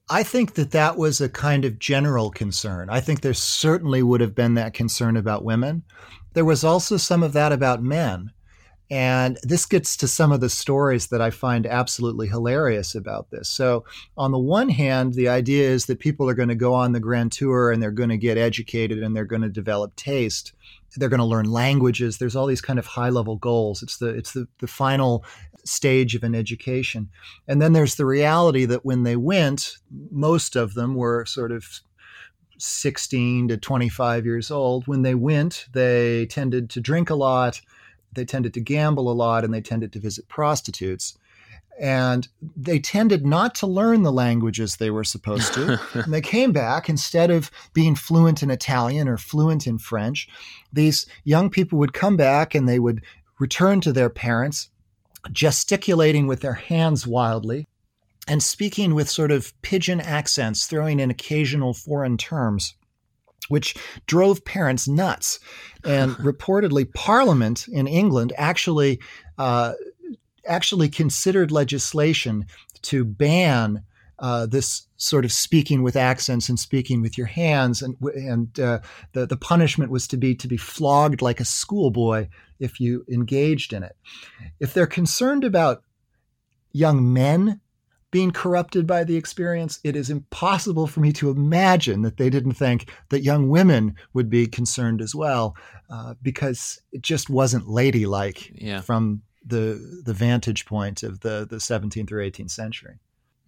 I 0.09 0.23
think 0.23 0.55
that 0.55 0.71
that 0.71 0.97
was 0.97 1.21
a 1.21 1.29
kind 1.29 1.65
of 1.65 1.79
general 1.79 2.29
concern. 2.29 2.89
I 2.89 2.99
think 2.99 3.21
there 3.21 3.33
certainly 3.33 4.03
would 4.03 4.21
have 4.21 4.35
been 4.35 4.55
that 4.55 4.73
concern 4.73 5.15
about 5.15 5.45
women. 5.45 5.83
There 6.33 6.45
was 6.45 6.63
also 6.63 6.97
some 6.97 7.23
of 7.23 7.33
that 7.33 7.51
about 7.51 7.83
men. 7.83 8.31
And 8.91 9.39
this 9.43 9.65
gets 9.65 9.97
to 9.97 10.07
some 10.07 10.31
of 10.31 10.41
the 10.41 10.49
stories 10.49 11.07
that 11.07 11.21
I 11.21 11.29
find 11.29 11.65
absolutely 11.65 12.27
hilarious 12.27 12.93
about 12.93 13.31
this. 13.31 13.49
So, 13.49 13.85
on 14.17 14.31
the 14.31 14.39
one 14.39 14.69
hand, 14.69 15.13
the 15.13 15.29
idea 15.29 15.69
is 15.69 15.85
that 15.85 15.99
people 15.99 16.29
are 16.29 16.33
going 16.35 16.49
to 16.49 16.55
go 16.55 16.73
on 16.73 16.91
the 16.91 16.99
grand 16.99 17.31
tour 17.31 17.71
and 17.71 17.81
they're 17.81 17.91
going 17.91 18.09
to 18.09 18.17
get 18.17 18.37
educated 18.37 18.99
and 18.99 19.15
they're 19.15 19.25
going 19.25 19.41
to 19.41 19.49
develop 19.49 19.95
taste. 19.95 20.53
They're 20.95 21.09
going 21.09 21.19
to 21.19 21.25
learn 21.25 21.45
languages. 21.45 22.17
There's 22.17 22.35
all 22.35 22.45
these 22.45 22.61
kind 22.61 22.77
of 22.77 22.85
high 22.85 23.09
level 23.09 23.37
goals. 23.37 23.81
It's 23.81 23.97
the 23.97 24.09
it's 24.09 24.33
the, 24.33 24.47
the 24.59 24.67
final 24.67 25.25
stage 25.65 26.13
of 26.13 26.23
an 26.23 26.35
education. 26.35 27.09
And 27.47 27.61
then 27.61 27.73
there's 27.73 27.95
the 27.95 28.05
reality 28.05 28.65
that 28.65 28.85
when 28.85 29.03
they 29.03 29.15
went, 29.15 29.77
most 30.11 30.55
of 30.55 30.73
them 30.73 30.95
were 30.95 31.25
sort 31.25 31.51
of 31.51 31.65
16 32.57 33.47
to 33.47 33.57
25 33.57 34.25
years 34.25 34.51
old. 34.51 34.87
When 34.87 35.01
they 35.01 35.15
went, 35.15 35.67
they 35.73 36.25
tended 36.27 36.69
to 36.71 36.81
drink 36.81 37.09
a 37.09 37.15
lot 37.15 37.61
they 38.15 38.25
tended 38.25 38.53
to 38.53 38.61
gamble 38.61 39.11
a 39.11 39.13
lot 39.13 39.43
and 39.43 39.53
they 39.53 39.61
tended 39.61 39.93
to 39.93 39.99
visit 39.99 40.27
prostitutes. 40.27 41.17
And 41.79 42.27
they 42.55 42.77
tended 42.77 43.25
not 43.25 43.55
to 43.55 43.67
learn 43.67 44.03
the 44.03 44.11
languages 44.11 44.75
they 44.75 44.91
were 44.91 45.03
supposed 45.03 45.53
to. 45.55 45.79
and 45.93 46.13
they 46.13 46.21
came 46.21 46.51
back, 46.51 46.87
instead 46.87 47.31
of 47.31 47.49
being 47.73 47.95
fluent 47.95 48.43
in 48.43 48.51
Italian 48.51 49.07
or 49.07 49.17
fluent 49.17 49.65
in 49.65 49.79
French, 49.79 50.27
these 50.71 51.07
young 51.23 51.49
people 51.49 51.79
would 51.79 51.93
come 51.93 52.15
back 52.15 52.53
and 52.53 52.69
they 52.69 52.79
would 52.79 53.01
return 53.39 53.81
to 53.81 53.91
their 53.91 54.09
parents, 54.09 54.69
gesticulating 55.31 56.27
with 56.27 56.41
their 56.41 56.53
hands 56.53 57.07
wildly 57.07 57.67
and 58.27 58.41
speaking 58.41 58.93
with 58.93 59.09
sort 59.09 59.31
of 59.31 59.59
pidgin 59.61 59.99
accents, 59.99 60.65
throwing 60.65 60.99
in 60.99 61.09
occasional 61.09 61.73
foreign 61.73 62.17
terms 62.17 62.75
which 63.49 63.75
drove 64.07 64.45
parents 64.45 64.87
nuts. 64.87 65.39
And 65.83 66.11
reportedly, 66.17 66.91
Parliament 66.93 67.67
in 67.67 67.87
England 67.87 68.33
actually 68.37 68.99
uh, 69.37 69.73
actually 70.45 70.89
considered 70.89 71.51
legislation 71.51 72.45
to 72.83 73.05
ban 73.05 73.83
uh, 74.19 74.45
this 74.45 74.87
sort 74.97 75.25
of 75.25 75.31
speaking 75.31 75.83
with 75.83 75.95
accents 75.95 76.47
and 76.47 76.59
speaking 76.59 77.01
with 77.01 77.17
your 77.17 77.27
hands, 77.27 77.81
and 77.81 77.95
and 78.15 78.59
uh, 78.59 78.79
the 79.13 79.25
the 79.25 79.37
punishment 79.37 79.91
was 79.91 80.07
to 80.07 80.17
be 80.17 80.35
to 80.35 80.47
be 80.47 80.57
flogged 80.57 81.21
like 81.21 81.39
a 81.39 81.45
schoolboy 81.45 82.27
if 82.59 82.79
you 82.79 83.05
engaged 83.09 83.73
in 83.73 83.83
it. 83.83 83.95
If 84.59 84.73
they're 84.73 84.87
concerned 84.87 85.43
about 85.43 85.83
young 86.71 87.11
men 87.11 87.59
being 88.13 88.29
corrupted 88.29 88.85
by 88.85 89.03
the 89.03 89.17
experience, 89.17 89.79
it 89.83 89.95
is 89.95 90.11
impossible 90.11 90.85
for 90.85 90.99
me 90.99 91.11
to 91.11 91.31
imagine 91.31 92.03
that 92.03 92.17
they 92.17 92.29
didn't 92.29 92.53
think 92.53 92.91
that 93.09 93.23
young 93.23 93.49
women 93.49 93.95
would 94.13 94.29
be 94.29 94.45
concerned 94.45 95.01
as 95.01 95.15
well, 95.15 95.57
uh, 95.89 96.13
because 96.21 96.79
it 96.91 97.01
just 97.01 97.27
wasn't 97.27 97.67
ladylike 97.67 98.51
yeah. 98.53 98.81
from 98.81 99.23
the 99.43 100.01
the 100.05 100.13
vantage 100.13 100.67
point 100.67 101.01
of 101.01 101.21
the 101.21 101.47
the 101.49 101.55
17th 101.55 102.11
or 102.11 102.17
18th 102.17 102.51
century. 102.51 102.99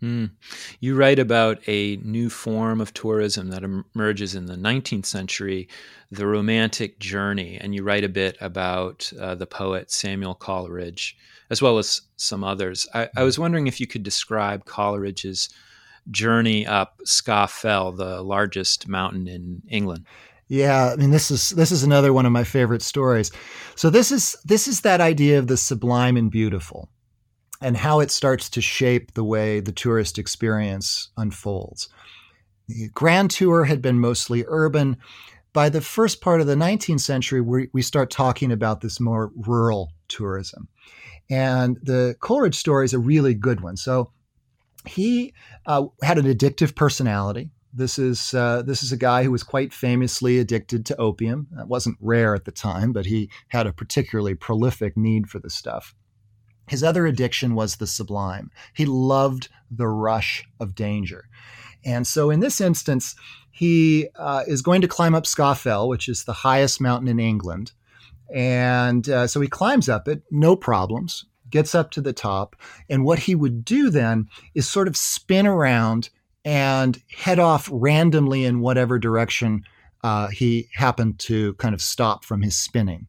Mm. 0.02 0.32
You 0.80 0.96
write 0.96 1.20
about 1.20 1.62
a 1.68 1.98
new 1.98 2.32
form 2.32 2.82
of 2.82 2.92
tourism 2.92 3.50
that 3.50 3.64
emerges 3.64 4.34
in 4.34 4.48
the 4.48 4.58
19th 4.58 5.06
century, 5.06 5.70
the 6.10 6.26
romantic 6.26 6.98
journey, 6.98 7.58
and 7.62 7.76
you 7.76 7.84
write 7.84 8.04
a 8.04 8.10
bit 8.10 8.36
about 8.42 9.14
uh, 9.20 9.36
the 9.36 9.46
poet 9.46 9.92
Samuel 9.92 10.34
Coleridge 10.34 11.16
as 11.50 11.62
well 11.62 11.78
as 11.78 12.02
some 12.18 12.44
others. 12.44 12.88
I, 12.94 13.10
I 13.16 13.24
was 13.24 13.40
wondering 13.40 13.68
if 13.68 13.80
you 13.80 13.88
could 13.88 14.04
describe 14.04 14.66
Coleridge's 14.66 15.50
journey 16.12 16.66
up 16.66 17.00
Scafell, 17.06 17.96
the 17.96 18.22
largest 18.22 18.88
mountain 18.88 19.28
in 19.28 19.62
England. 19.70 20.06
Yeah, 20.48 20.92
I 20.92 20.96
mean 20.96 21.10
this 21.10 21.32
is 21.32 21.50
this 21.52 21.72
is 21.72 21.84
another 21.84 22.14
one 22.14 22.26
of 22.26 22.32
my 22.32 22.44
favorite 22.44 22.84
stories. 22.84 23.32
So 23.76 23.90
this 23.90 24.12
is 24.12 24.38
this 24.46 24.68
is 24.68 24.82
that 24.82 25.02
idea 25.02 25.40
of 25.40 25.48
the 25.48 25.58
sublime 25.58 26.18
and 26.18 26.30
beautiful 26.30 26.90
and 27.62 27.78
how 27.78 28.00
it 28.00 28.12
starts 28.12 28.50
to 28.52 28.62
shape 28.62 29.14
the 29.14 29.24
way 29.24 29.60
the 29.60 29.72
tourist 29.72 30.20
experience 30.20 31.10
unfolds. 31.18 31.90
The 32.68 32.90
Grand 32.90 33.32
Tour 33.32 33.64
had 33.64 33.82
been 33.82 34.00
mostly 34.00 34.44
urban. 34.48 34.98
By 35.54 35.70
the 35.70 35.82
first 35.82 36.20
part 36.20 36.42
of 36.42 36.48
the 36.48 36.56
19th 36.56 37.00
century, 37.00 37.40
we, 37.40 37.70
we 37.72 37.82
start 37.82 38.12
talking 38.12 38.52
about 38.52 38.82
this 38.82 39.00
more 39.00 39.32
rural 39.36 39.94
tourism. 40.10 40.68
And 41.30 41.78
the 41.82 42.16
Coleridge 42.20 42.56
story 42.56 42.86
is 42.86 42.94
a 42.94 43.00
really 43.00 43.34
good 43.34 43.62
one. 43.62 43.78
So 43.78 44.12
he 44.86 45.34
uh, 45.66 45.86
had 46.04 46.18
an 46.18 46.26
addictive 46.26 46.76
personality. 46.76 47.50
This 47.74 48.00
is 48.00 48.34
uh, 48.34 48.62
this 48.62 48.84
is 48.84 48.92
a 48.92 48.98
guy 48.98 49.24
who 49.24 49.32
was 49.32 49.44
quite 49.44 49.74
famously 49.74 50.40
addicted 50.40 50.86
to 50.86 50.98
opium. 50.98 51.48
It 51.60 51.68
wasn't 51.68 51.98
rare 52.00 52.34
at 52.34 52.46
the 52.46 52.52
time, 52.52 52.94
but 52.94 53.06
he 53.06 53.30
had 53.50 53.68
a 53.68 53.74
particularly 53.74 54.34
prolific 54.34 54.96
need 54.96 55.28
for 55.30 55.40
the 55.40 55.50
stuff. 55.50 55.94
His 56.70 56.84
other 56.84 57.06
addiction 57.06 57.54
was 57.54 57.76
the 57.76 57.88
sublime. 57.88 58.50
He 58.74 58.86
loved 58.86 59.50
the 59.70 59.88
rush 59.88 60.46
of 60.60 60.74
danger. 60.74 61.28
And 61.84 62.08
so 62.08 62.32
in 62.32 62.40
this 62.40 62.60
instance, 62.60 63.16
he 63.52 64.08
uh, 64.16 64.44
is 64.48 64.62
going 64.62 64.82
to 64.82 64.88
climb 64.88 65.14
up 65.14 65.26
Scafell, 65.26 65.88
which 65.88 66.10
is 66.10 66.24
the 66.24 66.34
highest 66.34 66.82
mountain 66.82 67.08
in 67.08 67.20
England. 67.20 67.74
And 68.34 69.08
uh, 69.10 69.28
so 69.28 69.42
he 69.42 69.48
climbs 69.48 69.90
up 69.90 70.08
it, 70.08 70.24
no 70.32 70.56
problems, 70.56 71.26
gets 71.50 71.76
up 71.76 71.92
to 71.92 72.02
the 72.02 72.14
top. 72.14 72.56
And 72.90 73.04
what 73.04 73.20
he 73.20 73.36
would 73.36 73.64
do 73.64 73.90
then 73.90 74.28
is 74.54 74.68
sort 74.68 74.88
of 74.88 74.98
spin 74.98 75.48
around 75.48 76.10
and 76.44 77.02
head 77.16 77.40
off 77.40 77.70
randomly 77.72 78.46
in 78.46 78.60
whatever 78.60 79.00
direction 79.00 79.64
uh, 80.04 80.28
he 80.28 80.70
happened 80.74 81.18
to 81.18 81.56
kind 81.56 81.74
of 81.74 81.82
stop 81.82 82.24
from 82.24 82.42
his 82.42 82.56
spinning. 82.56 83.08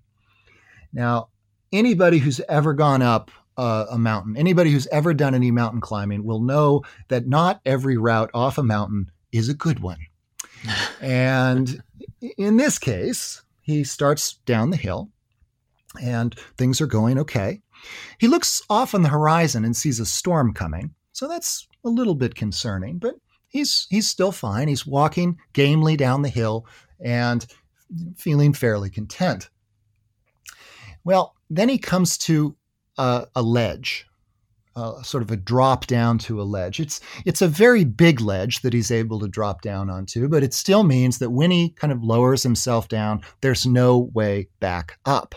Now, 0.92 1.28
anybody 1.73 2.18
who's 2.18 2.40
ever 2.49 2.73
gone 2.73 3.02
up 3.02 3.30
uh, 3.58 3.85
a 3.90 3.99
mountain, 3.99 4.37
anybody 4.37 4.70
who's 4.70 4.87
ever 4.87 5.12
done 5.12 5.35
any 5.35 5.50
mountain 5.50 5.82
climbing 5.82 6.25
will 6.25 6.40
know 6.40 6.82
that 7.08 7.26
not 7.26 7.61
every 7.66 7.99
route 7.99 8.30
off 8.32 8.56
a 8.56 8.62
mountain 8.62 9.11
is 9.30 9.50
a 9.50 9.54
good 9.54 9.80
one. 9.80 9.99
and 11.02 11.82
in 12.38 12.56
this 12.56 12.78
case, 12.78 13.42
he 13.66 13.82
starts 13.82 14.35
down 14.46 14.70
the 14.70 14.76
hill 14.76 15.11
and 16.00 16.38
things 16.56 16.80
are 16.80 16.87
going 16.87 17.18
okay. 17.18 17.61
He 18.18 18.28
looks 18.28 18.62
off 18.70 18.94
on 18.94 19.02
the 19.02 19.08
horizon 19.08 19.64
and 19.64 19.76
sees 19.76 19.99
a 19.99 20.06
storm 20.06 20.54
coming. 20.54 20.94
So 21.12 21.26
that's 21.26 21.66
a 21.85 21.88
little 21.88 22.14
bit 22.14 22.37
concerning, 22.37 22.99
but 22.99 23.16
he's 23.49 23.88
he's 23.90 24.08
still 24.08 24.30
fine. 24.30 24.68
He's 24.68 24.87
walking 24.87 25.38
gamely 25.52 25.96
down 25.96 26.23
the 26.23 26.28
hill 26.28 26.64
and 27.00 27.44
feeling 28.16 28.52
fairly 28.52 28.88
content. 28.88 29.50
Well, 31.02 31.35
then 31.50 31.68
he 31.68 31.78
comes 31.78 32.18
to 32.18 32.56
a, 32.99 33.26
a 33.35 33.42
ledge, 33.42 34.06
uh, 34.76 35.02
sort 35.02 35.23
of 35.23 35.30
a 35.30 35.37
drop 35.37 35.87
down 35.87 36.18
to 36.18 36.40
a 36.40 36.45
ledge. 36.45 36.78
It's 36.78 37.00
it's 37.25 37.42
a 37.42 37.49
very 37.49 37.85
big 37.85 38.21
ledge 38.21 38.61
that 38.61 38.75
he's 38.75 38.90
able 38.90 39.18
to 39.21 39.28
drop 39.28 39.62
down 39.62 39.88
onto, 39.90 40.28
but 40.28 40.42
it 40.45 40.54
still 40.54 40.85
means 40.85 41.18
that 41.18 41.30
when 41.30 41.50
he 41.50 41.71
kind 41.71 41.92
of 41.92 42.04
lowers 42.04 42.42
himself 42.42 42.88
down, 42.88 43.23
there's 43.40 43.66
no 43.66 44.11
way 44.12 44.49
back 44.61 44.99
up. 45.06 45.35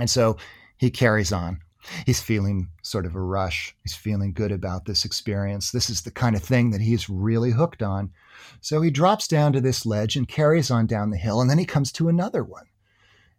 And 0.00 0.08
so 0.08 0.38
he 0.78 0.90
carries 0.90 1.32
on. 1.32 1.60
He's 2.06 2.20
feeling 2.20 2.68
sort 2.82 3.06
of 3.06 3.14
a 3.14 3.20
rush. 3.20 3.76
He's 3.82 3.94
feeling 3.94 4.32
good 4.32 4.52
about 4.52 4.86
this 4.86 5.04
experience. 5.04 5.70
This 5.70 5.90
is 5.90 6.02
the 6.02 6.12
kind 6.12 6.36
of 6.36 6.42
thing 6.42 6.70
that 6.70 6.80
he's 6.80 7.10
really 7.10 7.50
hooked 7.50 7.82
on. 7.82 8.12
So 8.60 8.80
he 8.80 8.90
drops 8.90 9.28
down 9.28 9.52
to 9.52 9.60
this 9.60 9.84
ledge 9.84 10.16
and 10.16 10.26
carries 10.26 10.70
on 10.70 10.86
down 10.86 11.10
the 11.10 11.16
hill, 11.16 11.40
and 11.40 11.50
then 11.50 11.58
he 11.58 11.66
comes 11.66 11.92
to 11.92 12.08
another 12.08 12.44
one. 12.44 12.66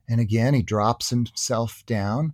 And 0.08 0.20
again, 0.20 0.54
he 0.54 0.62
drops 0.62 1.10
himself 1.10 1.84
down, 1.86 2.34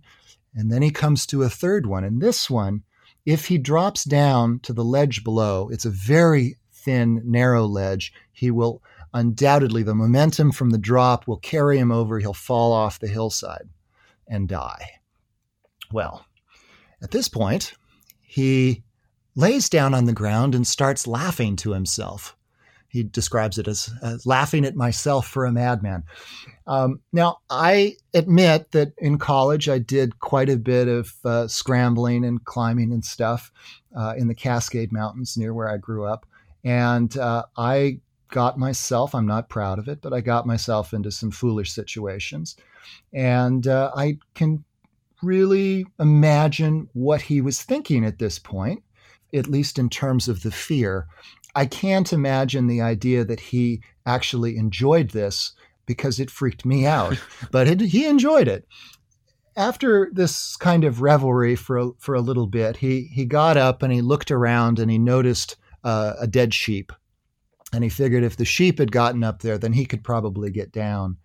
and 0.54 0.70
then 0.70 0.82
he 0.82 0.90
comes 0.90 1.26
to 1.26 1.42
a 1.42 1.50
third 1.50 1.86
one. 1.86 2.04
And 2.04 2.20
this 2.20 2.50
one, 2.50 2.82
if 3.24 3.46
he 3.46 3.58
drops 3.58 4.04
down 4.04 4.60
to 4.60 4.72
the 4.72 4.84
ledge 4.84 5.22
below, 5.22 5.68
it's 5.70 5.84
a 5.84 5.90
very 5.90 6.56
thin, 6.72 7.22
narrow 7.24 7.66
ledge. 7.66 8.12
He 8.32 8.50
will 8.50 8.82
undoubtedly, 9.12 9.82
the 9.82 9.94
momentum 9.94 10.52
from 10.52 10.70
the 10.70 10.78
drop 10.78 11.26
will 11.26 11.38
carry 11.38 11.78
him 11.78 11.92
over. 11.92 12.18
He'll 12.18 12.32
fall 12.32 12.72
off 12.72 13.00
the 13.00 13.08
hillside 13.08 13.68
and 14.28 14.48
die. 14.48 14.90
Well, 15.92 16.24
at 17.02 17.10
this 17.10 17.28
point, 17.28 17.74
he 18.20 18.84
lays 19.34 19.68
down 19.68 19.94
on 19.94 20.04
the 20.04 20.12
ground 20.12 20.54
and 20.54 20.66
starts 20.66 21.06
laughing 21.06 21.56
to 21.56 21.72
himself. 21.72 22.36
He 22.88 23.02
describes 23.04 23.58
it 23.58 23.68
as, 23.68 23.90
as 24.02 24.26
laughing 24.26 24.64
at 24.64 24.74
myself 24.74 25.26
for 25.26 25.46
a 25.46 25.52
madman. 25.52 26.04
Um, 26.70 27.00
now, 27.12 27.38
I 27.50 27.96
admit 28.14 28.70
that 28.70 28.92
in 28.98 29.18
college 29.18 29.68
I 29.68 29.80
did 29.80 30.20
quite 30.20 30.48
a 30.48 30.56
bit 30.56 30.86
of 30.86 31.12
uh, 31.24 31.48
scrambling 31.48 32.24
and 32.24 32.44
climbing 32.44 32.92
and 32.92 33.04
stuff 33.04 33.50
uh, 33.96 34.14
in 34.16 34.28
the 34.28 34.36
Cascade 34.36 34.92
Mountains 34.92 35.36
near 35.36 35.52
where 35.52 35.68
I 35.68 35.78
grew 35.78 36.04
up. 36.04 36.26
And 36.62 37.16
uh, 37.18 37.46
I 37.56 37.98
got 38.28 38.56
myself, 38.56 39.16
I'm 39.16 39.26
not 39.26 39.48
proud 39.48 39.80
of 39.80 39.88
it, 39.88 40.00
but 40.00 40.12
I 40.12 40.20
got 40.20 40.46
myself 40.46 40.92
into 40.92 41.10
some 41.10 41.32
foolish 41.32 41.72
situations. 41.72 42.54
And 43.12 43.66
uh, 43.66 43.90
I 43.96 44.18
can 44.36 44.62
really 45.24 45.86
imagine 45.98 46.88
what 46.92 47.20
he 47.20 47.40
was 47.40 47.60
thinking 47.60 48.04
at 48.04 48.20
this 48.20 48.38
point, 48.38 48.84
at 49.34 49.48
least 49.48 49.76
in 49.76 49.90
terms 49.90 50.28
of 50.28 50.44
the 50.44 50.52
fear. 50.52 51.08
I 51.56 51.66
can't 51.66 52.12
imagine 52.12 52.68
the 52.68 52.80
idea 52.80 53.24
that 53.24 53.40
he 53.40 53.82
actually 54.06 54.56
enjoyed 54.56 55.10
this 55.10 55.52
because 55.90 56.20
it 56.20 56.30
freaked 56.30 56.64
me 56.64 56.86
out, 56.86 57.20
but 57.50 57.66
it, 57.66 57.80
he 57.80 58.06
enjoyed 58.06 58.46
it. 58.46 58.64
After 59.56 60.08
this 60.12 60.56
kind 60.56 60.84
of 60.84 61.00
revelry 61.00 61.56
for 61.56 61.78
a, 61.78 61.90
for 61.98 62.14
a 62.14 62.20
little 62.20 62.46
bit, 62.46 62.76
he 62.76 63.10
he 63.12 63.24
got 63.24 63.56
up 63.56 63.82
and 63.82 63.92
he 63.92 64.02
looked 64.02 64.30
around 64.30 64.78
and 64.78 64.88
he 64.88 64.98
noticed 64.98 65.56
uh, 65.82 66.12
a 66.20 66.28
dead 66.28 66.54
sheep, 66.54 66.92
and 67.72 67.82
he 67.82 67.90
figured 67.90 68.22
if 68.22 68.36
the 68.36 68.44
sheep 68.44 68.78
had 68.78 68.92
gotten 68.92 69.24
up 69.24 69.42
there, 69.42 69.58
then 69.58 69.72
he 69.72 69.84
could 69.84 70.04
probably 70.04 70.52
get 70.52 70.70
down. 70.70 71.16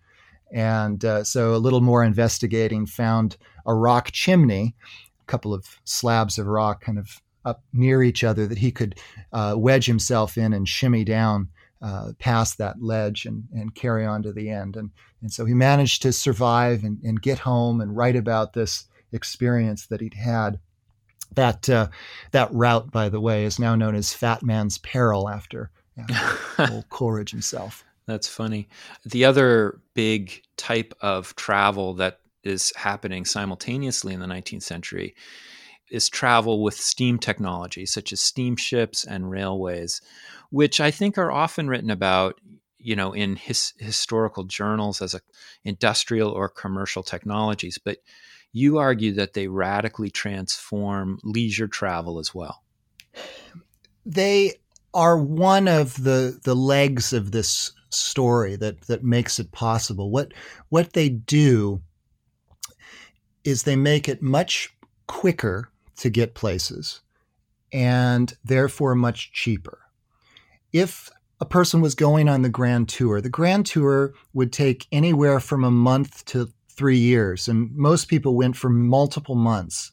And 0.52 1.04
uh, 1.04 1.22
so 1.22 1.54
a 1.54 1.62
little 1.62 1.80
more 1.80 2.02
investigating 2.02 2.86
found 2.86 3.36
a 3.66 3.72
rock 3.72 4.10
chimney, 4.10 4.74
a 5.22 5.24
couple 5.26 5.54
of 5.54 5.78
slabs 5.84 6.38
of 6.38 6.48
rock 6.48 6.80
kind 6.80 6.98
of 6.98 7.22
up 7.44 7.62
near 7.72 8.02
each 8.02 8.24
other 8.24 8.48
that 8.48 8.58
he 8.58 8.72
could 8.72 8.98
uh, 9.32 9.54
wedge 9.56 9.86
himself 9.86 10.36
in 10.36 10.52
and 10.52 10.66
shimmy 10.66 11.04
down 11.04 11.50
uh, 11.82 12.12
past 12.18 12.58
that 12.58 12.82
ledge 12.82 13.26
and, 13.26 13.44
and 13.54 13.74
carry 13.74 14.04
on 14.04 14.22
to 14.22 14.32
the 14.32 14.50
end. 14.50 14.76
And, 14.76 14.90
and 15.20 15.32
so 15.32 15.44
he 15.44 15.54
managed 15.54 16.02
to 16.02 16.12
survive 16.12 16.84
and, 16.84 17.00
and 17.02 17.20
get 17.20 17.40
home 17.40 17.80
and 17.80 17.96
write 17.96 18.16
about 18.16 18.52
this 18.52 18.86
experience 19.12 19.86
that 19.86 20.00
he'd 20.00 20.14
had. 20.14 20.58
That, 21.34 21.68
uh, 21.68 21.88
that 22.30 22.52
route, 22.52 22.90
by 22.90 23.08
the 23.08 23.20
way, 23.20 23.44
is 23.44 23.58
now 23.58 23.74
known 23.74 23.94
as 23.94 24.14
Fat 24.14 24.42
Man's 24.42 24.78
Peril 24.78 25.28
after, 25.28 25.70
after 25.98 26.72
old 26.72 26.88
Coleridge 26.88 27.30
himself. 27.30 27.84
That's 28.06 28.28
funny. 28.28 28.68
The 29.04 29.24
other 29.24 29.80
big 29.94 30.42
type 30.56 30.94
of 31.00 31.34
travel 31.36 31.94
that 31.94 32.20
is 32.44 32.72
happening 32.76 33.24
simultaneously 33.24 34.14
in 34.14 34.20
the 34.20 34.26
19th 34.26 34.62
century 34.62 35.14
is 35.90 36.08
travel 36.08 36.62
with 36.62 36.74
steam 36.74 37.18
technology, 37.18 37.86
such 37.86 38.12
as 38.12 38.20
steamships 38.20 39.04
and 39.04 39.30
railways, 39.30 40.00
which 40.50 40.80
I 40.80 40.90
think 40.90 41.18
are 41.18 41.30
often 41.30 41.68
written 41.68 41.90
about, 41.90 42.40
you 42.78 42.96
know, 42.96 43.12
in 43.12 43.36
his, 43.36 43.72
historical 43.78 44.44
journals 44.44 45.00
as 45.00 45.14
a 45.14 45.20
industrial 45.64 46.30
or 46.30 46.48
commercial 46.48 47.02
technologies. 47.02 47.78
But 47.78 47.98
you 48.52 48.78
argue 48.78 49.12
that 49.12 49.34
they 49.34 49.48
radically 49.48 50.10
transform 50.10 51.18
leisure 51.22 51.68
travel 51.68 52.18
as 52.18 52.34
well. 52.34 52.62
They 54.04 54.54
are 54.94 55.18
one 55.18 55.68
of 55.68 56.02
the 56.02 56.40
the 56.42 56.56
legs 56.56 57.12
of 57.12 57.32
this 57.32 57.72
story 57.90 58.56
that 58.56 58.80
that 58.82 59.04
makes 59.04 59.38
it 59.38 59.52
possible. 59.52 60.10
What 60.10 60.32
what 60.70 60.94
they 60.94 61.08
do 61.08 61.82
is 63.44 63.62
they 63.62 63.76
make 63.76 64.08
it 64.08 64.22
much 64.22 64.74
quicker 65.06 65.70
to 65.96 66.10
get 66.10 66.34
places 66.34 67.00
and 67.72 68.36
therefore 68.44 68.94
much 68.94 69.32
cheaper. 69.32 69.80
If 70.72 71.10
a 71.40 71.44
person 71.44 71.80
was 71.80 71.94
going 71.94 72.28
on 72.28 72.42
the 72.42 72.48
grand 72.48 72.88
tour, 72.88 73.20
the 73.20 73.28
grand 73.28 73.66
tour 73.66 74.14
would 74.32 74.52
take 74.52 74.86
anywhere 74.92 75.40
from 75.40 75.64
a 75.64 75.70
month 75.70 76.24
to 76.26 76.48
three 76.70 76.98
years, 76.98 77.48
and 77.48 77.74
most 77.74 78.08
people 78.08 78.34
went 78.34 78.56
for 78.56 78.68
multiple 78.68 79.34
months. 79.34 79.92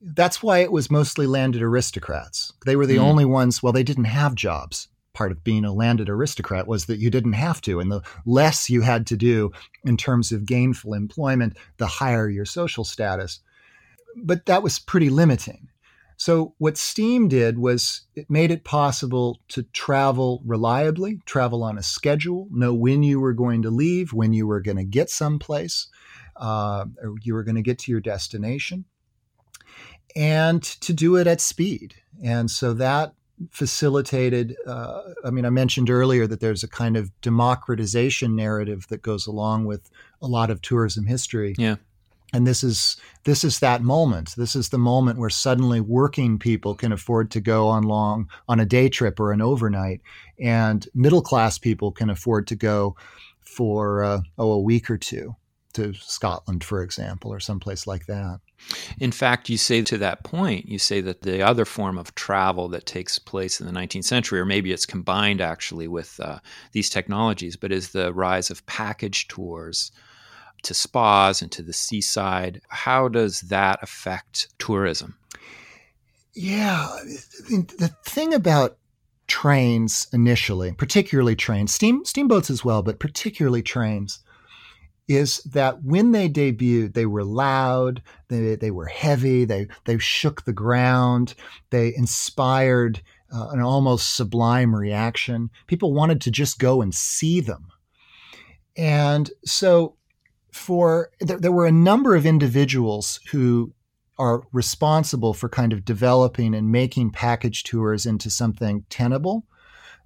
That's 0.00 0.42
why 0.42 0.58
it 0.58 0.72
was 0.72 0.90
mostly 0.90 1.26
landed 1.26 1.62
aristocrats. 1.62 2.52
They 2.64 2.76
were 2.76 2.86
the 2.86 2.96
mm. 2.96 3.02
only 3.02 3.24
ones, 3.24 3.62
well, 3.62 3.72
they 3.72 3.82
didn't 3.82 4.04
have 4.04 4.34
jobs. 4.34 4.88
Part 5.12 5.32
of 5.32 5.42
being 5.42 5.64
a 5.64 5.72
landed 5.72 6.08
aristocrat 6.08 6.68
was 6.68 6.86
that 6.86 7.00
you 7.00 7.10
didn't 7.10 7.32
have 7.32 7.60
to. 7.62 7.80
And 7.80 7.90
the 7.90 8.02
less 8.24 8.70
you 8.70 8.82
had 8.82 9.06
to 9.08 9.16
do 9.16 9.50
in 9.84 9.96
terms 9.96 10.30
of 10.30 10.46
gainful 10.46 10.94
employment, 10.94 11.56
the 11.78 11.88
higher 11.88 12.28
your 12.28 12.44
social 12.44 12.84
status 12.84 13.40
but 14.16 14.46
that 14.46 14.62
was 14.62 14.78
pretty 14.78 15.10
limiting. 15.10 15.68
So, 16.18 16.54
what 16.58 16.76
Steam 16.76 17.28
did 17.28 17.58
was 17.60 18.02
it 18.16 18.28
made 18.28 18.50
it 18.50 18.64
possible 18.64 19.38
to 19.50 19.62
travel 19.62 20.42
reliably, 20.44 21.20
travel 21.26 21.62
on 21.62 21.78
a 21.78 21.82
schedule, 21.82 22.48
know 22.50 22.74
when 22.74 23.04
you 23.04 23.20
were 23.20 23.32
going 23.32 23.62
to 23.62 23.70
leave, 23.70 24.12
when 24.12 24.32
you 24.32 24.44
were 24.44 24.60
going 24.60 24.78
to 24.78 24.84
get 24.84 25.10
someplace, 25.10 25.86
uh, 26.36 26.86
or 27.00 27.14
you 27.22 27.34
were 27.34 27.44
going 27.44 27.54
to 27.54 27.62
get 27.62 27.78
to 27.80 27.92
your 27.92 28.00
destination, 28.00 28.84
and 30.16 30.60
to 30.60 30.92
do 30.92 31.14
it 31.14 31.28
at 31.28 31.40
speed. 31.40 31.94
And 32.20 32.50
so 32.50 32.74
that 32.74 33.14
facilitated, 33.52 34.56
uh, 34.66 35.02
I 35.24 35.30
mean, 35.30 35.44
I 35.44 35.50
mentioned 35.50 35.88
earlier 35.88 36.26
that 36.26 36.40
there's 36.40 36.64
a 36.64 36.68
kind 36.68 36.96
of 36.96 37.12
democratization 37.20 38.34
narrative 38.34 38.88
that 38.88 39.02
goes 39.02 39.28
along 39.28 39.66
with 39.66 39.88
a 40.20 40.26
lot 40.26 40.50
of 40.50 40.62
tourism 40.62 41.06
history. 41.06 41.54
Yeah 41.56 41.76
and 42.32 42.46
this 42.46 42.62
is 42.62 42.96
this 43.24 43.44
is 43.44 43.60
that 43.60 43.82
moment. 43.82 44.34
This 44.36 44.54
is 44.54 44.68
the 44.68 44.78
moment 44.78 45.18
where 45.18 45.30
suddenly 45.30 45.80
working 45.80 46.38
people 46.38 46.74
can 46.74 46.92
afford 46.92 47.30
to 47.32 47.40
go 47.40 47.68
on 47.68 47.84
long 47.84 48.28
on 48.48 48.60
a 48.60 48.66
day 48.66 48.88
trip 48.88 49.18
or 49.18 49.32
an 49.32 49.40
overnight 49.40 50.00
and 50.38 50.86
middle 50.94 51.22
class 51.22 51.58
people 51.58 51.90
can 51.90 52.10
afford 52.10 52.46
to 52.48 52.56
go 52.56 52.96
for 53.40 54.02
uh, 54.02 54.20
oh 54.36 54.52
a 54.52 54.60
week 54.60 54.90
or 54.90 54.98
two 54.98 55.34
to 55.72 55.94
Scotland 55.94 56.64
for 56.64 56.82
example 56.82 57.32
or 57.32 57.40
someplace 57.40 57.86
like 57.86 58.06
that. 58.06 58.40
In 58.98 59.12
fact 59.12 59.48
you 59.48 59.56
say 59.56 59.80
to 59.82 59.96
that 59.98 60.22
point 60.22 60.68
you 60.68 60.78
say 60.78 61.00
that 61.00 61.22
the 61.22 61.42
other 61.42 61.64
form 61.64 61.96
of 61.96 62.14
travel 62.14 62.68
that 62.68 62.84
takes 62.84 63.18
place 63.18 63.58
in 63.58 63.66
the 63.66 63.72
19th 63.72 64.04
century 64.04 64.38
or 64.38 64.44
maybe 64.44 64.72
it's 64.72 64.86
combined 64.86 65.40
actually 65.40 65.88
with 65.88 66.20
uh, 66.20 66.40
these 66.72 66.90
technologies 66.90 67.56
but 67.56 67.72
is 67.72 67.90
the 67.90 68.12
rise 68.12 68.50
of 68.50 68.66
package 68.66 69.28
tours 69.28 69.92
to 70.62 70.74
spas 70.74 71.42
and 71.42 71.50
to 71.52 71.62
the 71.62 71.72
seaside. 71.72 72.60
How 72.68 73.08
does 73.08 73.42
that 73.42 73.78
affect 73.82 74.48
tourism? 74.58 75.16
Yeah, 76.34 76.88
the 77.48 77.92
thing 78.04 78.32
about 78.32 78.78
trains 79.26 80.06
initially, 80.12 80.72
particularly 80.72 81.36
trains, 81.36 81.74
steam 81.74 82.04
steamboats 82.04 82.50
as 82.50 82.64
well, 82.64 82.82
but 82.82 82.98
particularly 82.98 83.62
trains, 83.62 84.20
is 85.08 85.38
that 85.44 85.82
when 85.82 86.12
they 86.12 86.28
debuted, 86.28 86.94
they 86.94 87.06
were 87.06 87.24
loud, 87.24 88.02
they, 88.28 88.56
they 88.56 88.70
were 88.70 88.86
heavy, 88.86 89.44
they 89.44 89.66
they 89.84 89.98
shook 89.98 90.44
the 90.44 90.52
ground, 90.52 91.34
they 91.70 91.94
inspired 91.96 93.02
uh, 93.34 93.48
an 93.48 93.60
almost 93.60 94.14
sublime 94.14 94.74
reaction. 94.74 95.50
People 95.66 95.92
wanted 95.92 96.20
to 96.20 96.30
just 96.30 96.58
go 96.58 96.82
and 96.82 96.94
see 96.94 97.40
them, 97.40 97.68
and 98.76 99.30
so 99.44 99.96
for 100.52 101.10
there, 101.20 101.38
there 101.38 101.52
were 101.52 101.66
a 101.66 101.72
number 101.72 102.16
of 102.16 102.26
individuals 102.26 103.20
who 103.30 103.72
are 104.18 104.42
responsible 104.52 105.32
for 105.32 105.48
kind 105.48 105.72
of 105.72 105.84
developing 105.84 106.54
and 106.54 106.72
making 106.72 107.10
package 107.10 107.62
tours 107.62 108.04
into 108.04 108.30
something 108.30 108.84
tenable. 108.90 109.44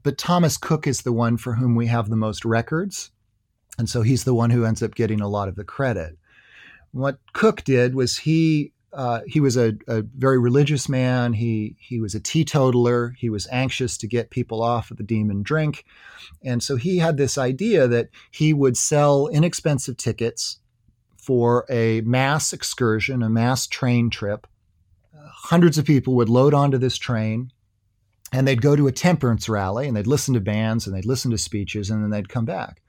But 0.03 0.19
Thomas 0.19 0.57
Cook 0.57 0.87
is 0.87 1.03
the 1.03 1.13
one 1.13 1.37
for 1.37 1.55
whom 1.55 1.75
we 1.75 1.87
have 1.87 2.11
the 2.11 2.17
most 2.17 2.45
records. 2.45 3.11
And 3.79 3.89
so 3.89 4.03
he's 4.03 4.25
the 4.25 4.35
one 4.35 4.51
who 4.51 4.65
ends 4.65 4.83
up 4.83 4.95
getting 4.95 5.21
a 5.21 5.29
lot 5.29 5.49
of 5.49 5.57
the 5.57 5.65
credit. 5.65 6.19
What 6.91 7.19
Cook 7.33 7.65
did 7.65 7.95
was 7.95 8.19
he 8.19 8.73
uh, 8.93 9.21
he 9.27 9.41
was 9.41 9.57
a, 9.57 9.75
a, 9.89 10.03
very 10.03 10.39
religious 10.39 10.89
man. 10.89 11.33
He 11.33 11.77
he 11.79 11.99
was 11.99 12.15
a 12.15 12.21
teetotaler. 12.21 13.15
He 13.19 13.31
was 13.31 13.49
anxious 13.51 13.97
to 13.99 14.07
get 14.07 14.31
people 14.31 14.63
off 14.63 14.91
of 14.91 14.99
the 14.99 15.03
demon 15.03 15.43
drink, 15.43 15.85
and 16.43 16.63
so 16.63 16.77
he 16.77 16.99
had 16.99 17.17
this 17.17 17.39
idea 17.39 17.89
that 17.89 18.11
he 18.31 18.53
would 18.53 18.77
sell 18.77 19.29
inexpensive 19.29 19.97
tickets 19.97 20.59
for 21.17 21.65
a 21.71 22.03
mass 22.03 22.53
excursion, 22.53 23.23
a 23.23 23.31
mass 23.31 23.67
train 23.67 24.11
trip. 24.11 24.47
hundreds 25.15 25.79
of 25.79 25.85
people 25.85 26.15
would 26.15 26.29
load 26.29 26.53
onto 26.53 26.79
this 26.79 26.99
train, 26.99 27.51
and 28.33 28.47
they'd 28.47 28.61
go 28.61 28.77
to 28.77 28.89
a 28.89 28.93
temperance 28.93 29.49
rally, 29.49 29.89
and 29.89 29.97
they'd 29.97 30.07
listen 30.07 30.35
to 30.35 30.41
bands, 30.41 30.87
and 30.87 30.95
they'd 30.95 31.07
listen 31.07 31.31
to 31.31 31.39
speeches, 31.39 31.89
and 31.89 32.03
then 32.03 32.11
they'd 32.11 32.29
come 32.29 32.45
back. 32.45 32.83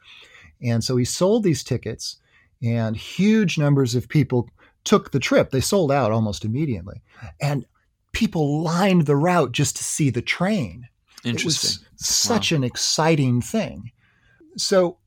And 0.61 0.83
so 0.83 0.97
he 0.97 1.05
sold 1.05 1.43
these 1.43 1.63
tickets, 1.63 2.17
and 2.61 2.97
huge 2.97 3.57
numbers 3.57 3.95
of 3.95 4.09
people 4.09 4.49
took 4.83 5.11
the 5.11 5.19
trip. 5.19 5.49
They 5.49 5.61
sold 5.61 5.91
out 5.91 6.11
almost 6.11 6.45
immediately. 6.45 7.01
And 7.41 7.65
people 8.11 8.61
lined 8.61 9.05
the 9.05 9.15
route 9.15 9.51
just 9.51 9.77
to 9.77 9.83
see 9.83 10.09
the 10.09 10.21
train. 10.21 10.87
Interesting. 11.23 11.83
It 11.83 11.91
was 11.99 12.07
such 12.07 12.51
wow. 12.51 12.57
an 12.57 12.63
exciting 12.63 13.41
thing. 13.41 13.91
So 14.57 14.97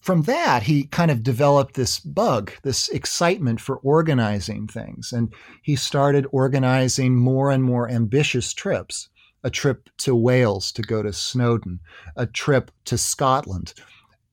from 0.00 0.22
that, 0.22 0.62
he 0.62 0.84
kind 0.84 1.10
of 1.10 1.22
developed 1.22 1.74
this 1.74 1.98
bug, 1.98 2.52
this 2.62 2.88
excitement 2.88 3.60
for 3.60 3.78
organizing 3.78 4.68
things. 4.68 5.12
And 5.12 5.34
he 5.62 5.74
started 5.74 6.26
organizing 6.30 7.16
more 7.16 7.50
and 7.50 7.64
more 7.64 7.88
ambitious 7.90 8.52
trips 8.54 9.08
a 9.44 9.50
trip 9.50 9.88
to 9.98 10.16
Wales 10.16 10.72
to 10.72 10.82
go 10.82 11.02
to 11.02 11.12
Snowdon, 11.12 11.78
a 12.16 12.26
trip 12.26 12.72
to 12.84 12.98
Scotland, 12.98 13.74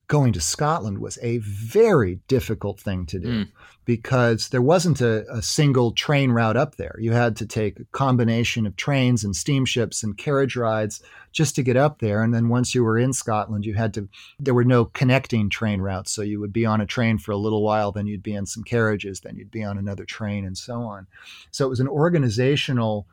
going 0.06 0.32
to 0.34 0.40
Scotland 0.40 0.98
was 0.98 1.18
a 1.22 1.38
very 1.38 2.20
difficult 2.28 2.78
thing 2.78 3.06
to 3.06 3.18
do 3.18 3.28
mm. 3.28 3.48
because 3.84 4.50
there 4.50 4.60
wasn't 4.60 5.00
a, 5.00 5.24
a, 5.32 5.40
single 5.40 5.92
train 5.92 6.30
route 6.30 6.56
up 6.56 6.76
there. 6.76 6.96
You 6.98 7.12
had 7.12 7.36
to 7.36 7.46
take 7.46 7.80
a 7.80 7.84
combination 7.92 8.66
of 8.66 8.76
trains 8.76 9.24
and 9.24 9.34
steamships 9.34 10.02
and 10.02 10.16
carriage 10.16 10.56
rides 10.56 11.02
just 11.32 11.54
to 11.56 11.62
get 11.62 11.76
up 11.76 12.00
there. 12.00 12.22
And 12.22 12.34
then 12.34 12.48
once 12.48 12.74
you 12.74 12.84
were 12.84 12.98
in 12.98 13.14
Scotland, 13.14 13.64
you 13.64 13.74
had 13.74 13.94
to, 13.94 14.08
there 14.38 14.52
were 14.52 14.64
no 14.64 14.84
connecting 14.84 15.48
train 15.48 15.80
routes. 15.80 16.12
So 16.12 16.22
you 16.22 16.38
would 16.38 16.52
be 16.52 16.66
on 16.66 16.82
a 16.82 16.86
train 16.86 17.16
for 17.16 17.32
a 17.32 17.36
little 17.36 17.62
while, 17.62 17.90
then 17.90 18.06
you'd 18.06 18.22
be 18.22 18.34
in 18.34 18.46
some 18.46 18.62
carriages, 18.62 19.20
then 19.20 19.36
you'd 19.36 19.50
be 19.50 19.64
on 19.64 19.78
another 19.78 20.04
train, 20.04 20.44
and 20.44 20.56
so 20.56 20.82
on. 20.82 21.06
So 21.50 21.64
it 21.64 21.70
was 21.70 21.80
an 21.80 21.88
organizational, 21.88 23.06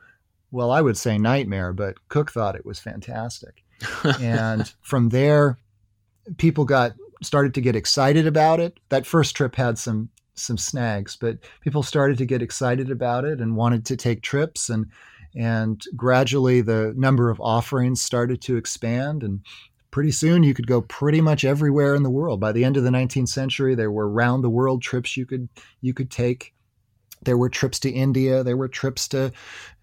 well, 0.50 0.70
I 0.70 0.82
would 0.82 0.98
say 0.98 1.16
nightmare, 1.16 1.72
but 1.72 2.08
Cook 2.08 2.30
thought 2.30 2.54
it 2.54 2.66
was 2.66 2.78
fantastic. 2.78 3.64
and 4.20 4.72
from 4.82 5.08
there, 5.08 5.58
people 6.36 6.64
got 6.64 6.92
started 7.22 7.54
to 7.54 7.60
get 7.60 7.76
excited 7.76 8.26
about 8.26 8.60
it. 8.60 8.78
That 8.88 9.06
first 9.06 9.36
trip 9.36 9.54
had 9.54 9.78
some 9.78 10.08
some 10.34 10.56
snags, 10.56 11.16
but 11.16 11.38
people 11.60 11.82
started 11.82 12.18
to 12.18 12.26
get 12.26 12.42
excited 12.42 12.90
about 12.90 13.24
it 13.24 13.40
and 13.40 13.54
wanted 13.54 13.84
to 13.86 13.96
take 13.96 14.22
trips 14.22 14.68
and 14.68 14.86
and 15.34 15.82
gradually 15.96 16.60
the 16.60 16.92
number 16.96 17.30
of 17.30 17.40
offerings 17.40 18.02
started 18.02 18.42
to 18.42 18.56
expand 18.56 19.22
and 19.22 19.40
pretty 19.90 20.10
soon 20.10 20.42
you 20.42 20.54
could 20.54 20.66
go 20.66 20.82
pretty 20.82 21.20
much 21.20 21.44
everywhere 21.44 21.94
in 21.94 22.02
the 22.02 22.10
world. 22.10 22.40
By 22.40 22.52
the 22.52 22.64
end 22.64 22.76
of 22.76 22.84
the 22.84 22.90
19th 22.90 23.28
century 23.28 23.74
there 23.74 23.90
were 23.90 24.08
round 24.08 24.42
the 24.42 24.50
world 24.50 24.82
trips 24.82 25.16
you 25.16 25.26
could 25.26 25.48
you 25.80 25.94
could 25.94 26.10
take. 26.10 26.54
There 27.24 27.36
were 27.36 27.48
trips 27.48 27.78
to 27.80 27.90
India, 27.90 28.42
there 28.42 28.56
were 28.56 28.68
trips 28.68 29.08
to 29.08 29.32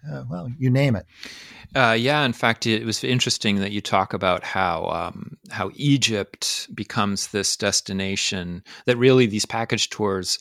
uh, 0.10 0.24
well, 0.30 0.52
you 0.58 0.70
name 0.70 0.96
it. 0.96 1.06
Uh, 1.76 1.96
yeah, 1.98 2.24
in 2.24 2.34
fact, 2.34 2.66
it 2.66 2.86
was 2.86 3.04
interesting 3.04 3.58
that 3.58 3.72
you 3.72 3.82
talk 3.82 4.14
about 4.14 4.44
how 4.44 4.86
um, 4.86 5.38
how 5.50 5.70
Egypt 5.76 6.68
becomes 6.74 7.28
this 7.28 7.56
destination 7.56 8.64
that 8.86 8.98
really 8.98 9.26
these 9.26 9.46
package 9.46 9.90
tours 9.90 10.40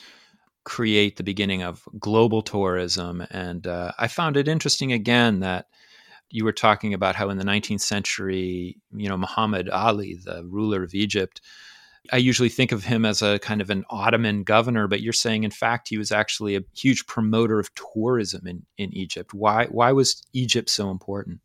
create 0.64 1.16
the 1.16 1.24
beginning 1.24 1.62
of 1.62 1.82
global 1.98 2.42
tourism. 2.42 3.26
And 3.30 3.66
uh, 3.66 3.92
I 3.98 4.06
found 4.06 4.36
it 4.36 4.48
interesting 4.48 4.92
again 4.92 5.40
that 5.40 5.66
you 6.30 6.44
were 6.44 6.52
talking 6.52 6.92
about 6.94 7.16
how 7.16 7.30
in 7.30 7.38
the 7.38 7.44
19th 7.44 7.80
century, 7.80 8.76
you 8.94 9.08
know, 9.08 9.16
Muhammad 9.16 9.68
Ali, 9.70 10.18
the 10.22 10.44
ruler 10.44 10.82
of 10.82 10.94
Egypt, 10.94 11.40
I 12.12 12.16
usually 12.16 12.48
think 12.48 12.72
of 12.72 12.84
him 12.84 13.04
as 13.04 13.22
a 13.22 13.38
kind 13.38 13.60
of 13.60 13.70
an 13.70 13.84
Ottoman 13.90 14.42
governor, 14.42 14.88
but 14.88 15.00
you're 15.00 15.12
saying, 15.12 15.44
in 15.44 15.50
fact, 15.50 15.88
he 15.88 15.98
was 15.98 16.10
actually 16.10 16.56
a 16.56 16.62
huge 16.76 17.06
promoter 17.06 17.58
of 17.58 17.70
tourism 17.74 18.46
in, 18.46 18.64
in 18.78 18.92
Egypt. 18.94 19.34
Why, 19.34 19.66
why 19.66 19.92
was 19.92 20.22
Egypt 20.32 20.70
so 20.70 20.90
important? 20.90 21.40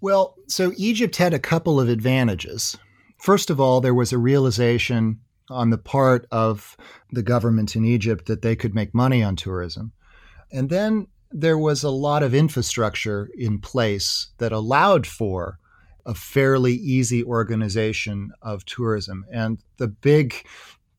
Well, 0.00 0.36
so 0.46 0.72
Egypt 0.76 1.16
had 1.16 1.34
a 1.34 1.38
couple 1.38 1.80
of 1.80 1.88
advantages. 1.88 2.76
First 3.18 3.50
of 3.50 3.60
all, 3.60 3.80
there 3.80 3.94
was 3.94 4.12
a 4.12 4.18
realization 4.18 5.20
on 5.50 5.70
the 5.70 5.78
part 5.78 6.26
of 6.30 6.76
the 7.10 7.22
government 7.22 7.74
in 7.74 7.84
Egypt 7.84 8.26
that 8.26 8.42
they 8.42 8.54
could 8.54 8.74
make 8.74 8.94
money 8.94 9.22
on 9.22 9.34
tourism. 9.34 9.92
And 10.52 10.70
then 10.70 11.08
there 11.30 11.58
was 11.58 11.82
a 11.82 11.90
lot 11.90 12.22
of 12.22 12.34
infrastructure 12.34 13.28
in 13.36 13.60
place 13.60 14.28
that 14.38 14.52
allowed 14.52 15.06
for 15.06 15.58
a 16.08 16.14
fairly 16.14 16.72
easy 16.72 17.22
organization 17.22 18.32
of 18.40 18.64
tourism. 18.64 19.26
And 19.30 19.58
the 19.76 19.88
big 19.88 20.34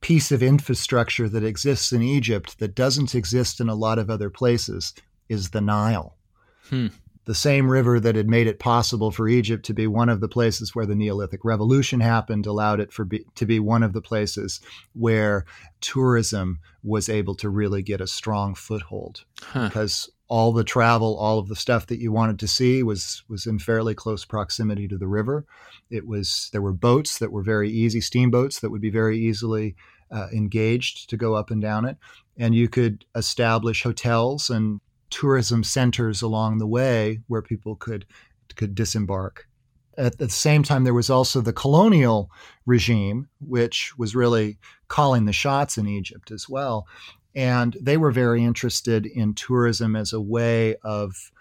piece 0.01 0.31
of 0.31 0.43
infrastructure 0.43 1.27
that 1.27 1.43
exists 1.43 1.91
in 1.91 2.03
Egypt 2.03 2.59
that 2.59 2.75
doesn't 2.75 3.15
exist 3.15 3.59
in 3.59 3.67
a 3.67 3.75
lot 3.75 3.97
of 3.97 4.09
other 4.09 4.29
places 4.29 4.93
is 5.27 5.49
the 5.49 5.61
Nile. 5.61 6.15
Hmm. 6.69 6.87
The 7.25 7.33
same 7.35 7.69
river 7.69 7.99
that 7.99 8.15
had 8.15 8.29
made 8.29 8.47
it 8.47 8.59
possible 8.59 9.11
for 9.11 9.27
Egypt 9.27 9.65
to 9.65 9.73
be 9.73 9.87
one 9.87 10.09
of 10.09 10.21
the 10.21 10.27
places 10.27 10.73
where 10.73 10.85
the 10.85 10.95
Neolithic 10.95 11.43
Revolution 11.43 11.99
happened 11.99 12.45
allowed 12.45 12.79
it 12.79 12.93
for 12.93 13.03
be, 13.03 13.25
to 13.35 13.45
be 13.45 13.59
one 13.59 13.83
of 13.83 13.93
the 13.93 14.01
places 14.01 14.61
where 14.93 15.45
tourism 15.81 16.59
was 16.83 17.09
able 17.09 17.35
to 17.35 17.49
really 17.49 17.81
get 17.81 17.99
a 17.99 18.07
strong 18.07 18.53
foothold. 18.53 19.25
Huh. 19.41 19.67
Because 19.67 20.09
all 20.29 20.53
the 20.53 20.63
travel, 20.63 21.17
all 21.17 21.39
of 21.39 21.47
the 21.47 21.55
stuff 21.55 21.87
that 21.87 21.99
you 21.99 22.11
wanted 22.11 22.39
to 22.39 22.47
see 22.47 22.83
was 22.83 23.23
was 23.27 23.45
in 23.47 23.59
fairly 23.59 23.95
close 23.95 24.23
proximity 24.23 24.87
to 24.87 24.97
the 24.97 25.07
river. 25.07 25.45
It 25.89 26.07
was 26.07 26.49
there 26.53 26.61
were 26.61 26.71
boats 26.71 27.17
that 27.17 27.31
were 27.31 27.43
very 27.43 27.69
easy, 27.69 27.99
steamboats 27.99 28.59
that 28.59 28.69
would 28.69 28.81
be 28.81 28.91
very 28.91 29.17
easily 29.17 29.75
uh, 30.11 30.27
engaged 30.31 31.09
to 31.09 31.17
go 31.17 31.33
up 31.33 31.49
and 31.49 31.61
down 31.61 31.85
it, 31.85 31.97
and 32.37 32.53
you 32.53 32.69
could 32.69 33.05
establish 33.15 33.83
hotels 33.83 34.49
and 34.51 34.79
tourism 35.09 35.63
centers 35.63 36.21
along 36.21 36.59
the 36.59 36.67
way 36.67 37.19
where 37.27 37.41
people 37.41 37.75
could 37.75 38.05
could 38.55 38.75
disembark. 38.75 39.47
At 39.97 40.17
the 40.17 40.29
same 40.29 40.63
time, 40.63 40.85
there 40.85 40.93
was 40.93 41.09
also 41.09 41.41
the 41.41 41.51
colonial 41.51 42.29
regime, 42.65 43.27
which 43.41 43.97
was 43.97 44.15
really 44.15 44.57
calling 44.87 45.25
the 45.25 45.33
shots 45.33 45.77
in 45.77 45.87
Egypt 45.87 46.31
as 46.31 46.47
well. 46.47 46.87
And 47.35 47.77
they 47.79 47.97
were 47.97 48.11
very 48.11 48.43
interested 48.43 49.05
in 49.05 49.33
tourism 49.33 49.95
as 49.95 50.13
a 50.13 50.21
way 50.21 50.75
of 50.83 51.31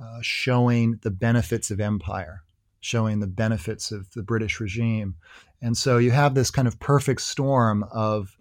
uh, 0.00 0.18
showing 0.20 0.98
the 1.02 1.10
benefits 1.10 1.70
of 1.70 1.80
empire, 1.80 2.42
showing 2.80 3.20
the 3.20 3.26
benefits 3.26 3.92
of 3.92 4.10
the 4.12 4.22
British 4.22 4.60
regime. 4.60 5.14
And 5.62 5.76
so 5.76 5.98
you 5.98 6.10
have 6.10 6.34
this 6.34 6.50
kind 6.50 6.68
of 6.68 6.78
perfect 6.80 7.22
storm 7.22 7.84
of 7.90 8.36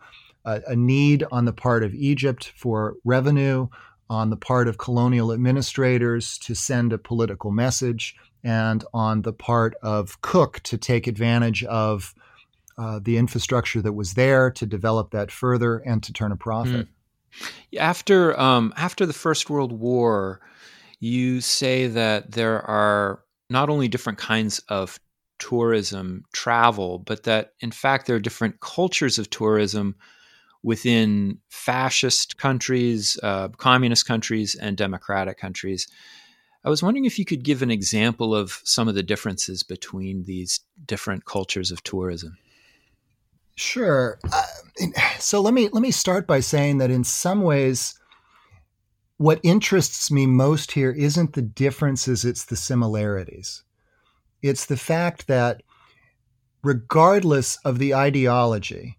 a 0.45 0.75
need 0.75 1.23
on 1.31 1.45
the 1.45 1.53
part 1.53 1.83
of 1.83 1.95
Egypt 1.95 2.53
for 2.55 2.97
revenue, 3.03 3.67
on 4.09 4.29
the 4.29 4.37
part 4.37 4.67
of 4.67 4.77
colonial 4.77 5.33
administrators 5.33 6.37
to 6.37 6.53
send 6.53 6.93
a 6.93 6.99
political 6.99 7.49
message, 7.49 8.15
and 8.43 8.85
on 8.93 9.23
the 9.23 9.33
part 9.33 9.73
of 9.81 10.21
Cook 10.21 10.59
to 10.61 10.77
take 10.77 11.07
advantage 11.07 11.63
of 11.63 12.13
uh, 12.77 12.99
the 13.01 13.17
infrastructure 13.17 13.81
that 13.81 13.93
was 13.93 14.13
there 14.13 14.51
to 14.51 14.65
develop 14.65 15.11
that 15.11 15.31
further 15.31 15.77
and 15.77 16.03
to 16.03 16.13
turn 16.13 16.31
a 16.31 16.37
profit. 16.37 16.87
Mm. 16.87 17.79
After 17.79 18.39
um, 18.39 18.73
after 18.77 19.05
the 19.05 19.13
First 19.13 19.49
World 19.49 19.71
War, 19.71 20.41
you 20.99 21.41
say 21.41 21.87
that 21.87 22.31
there 22.31 22.61
are 22.61 23.23
not 23.49 23.69
only 23.69 23.87
different 23.87 24.19
kinds 24.19 24.59
of 24.69 24.99
tourism 25.37 26.23
travel, 26.33 26.99
but 26.99 27.23
that 27.23 27.53
in 27.59 27.71
fact 27.71 28.07
there 28.07 28.15
are 28.15 28.21
different 28.21 28.59
cultures 28.61 29.19
of 29.19 29.29
tourism 29.29 29.95
within 30.63 31.37
fascist 31.49 32.37
countries, 32.37 33.19
uh, 33.21 33.49
communist 33.49 34.07
countries, 34.07 34.55
and 34.55 34.75
democratic 34.77 35.37
countries. 35.37 35.87
I 36.63 36.69
was 36.69 36.81
wondering 36.81 37.05
if 37.05 37.19
you 37.19 37.25
could 37.25 37.43
give 37.43 37.61
an 37.61 37.69
example 37.69 38.33
of 38.33 38.61
some 38.63 38.87
of 38.87 38.95
the 38.95 39.03
differences 39.03 39.61
between 39.61 40.23
these 40.23 40.61
different 40.87 41.25
cultures 41.25 41.69
of 41.69 41.83
tourism. 41.83 42.37
Sure. 43.55 44.19
Uh, 44.31 44.43
so 45.19 45.41
let 45.41 45.53
me 45.53 45.69
let 45.69 45.81
me 45.81 45.91
start 45.91 46.27
by 46.27 46.39
saying 46.39 46.77
that 46.77 46.91
in 46.91 47.03
some 47.03 47.41
ways 47.41 47.97
what 49.17 49.39
interests 49.43 50.11
me 50.11 50.25
most 50.25 50.73
here 50.73 50.91
isn't 50.91 51.33
the 51.33 51.41
differences, 51.41 52.25
it's 52.25 52.45
the 52.45 52.57
similarities. 52.57 53.63
It's 54.41 54.65
the 54.65 54.77
fact 54.77 55.27
that 55.27 55.63
regardless 56.61 57.57
of 57.63 57.79
the 57.79 57.95
ideology, 57.95 58.97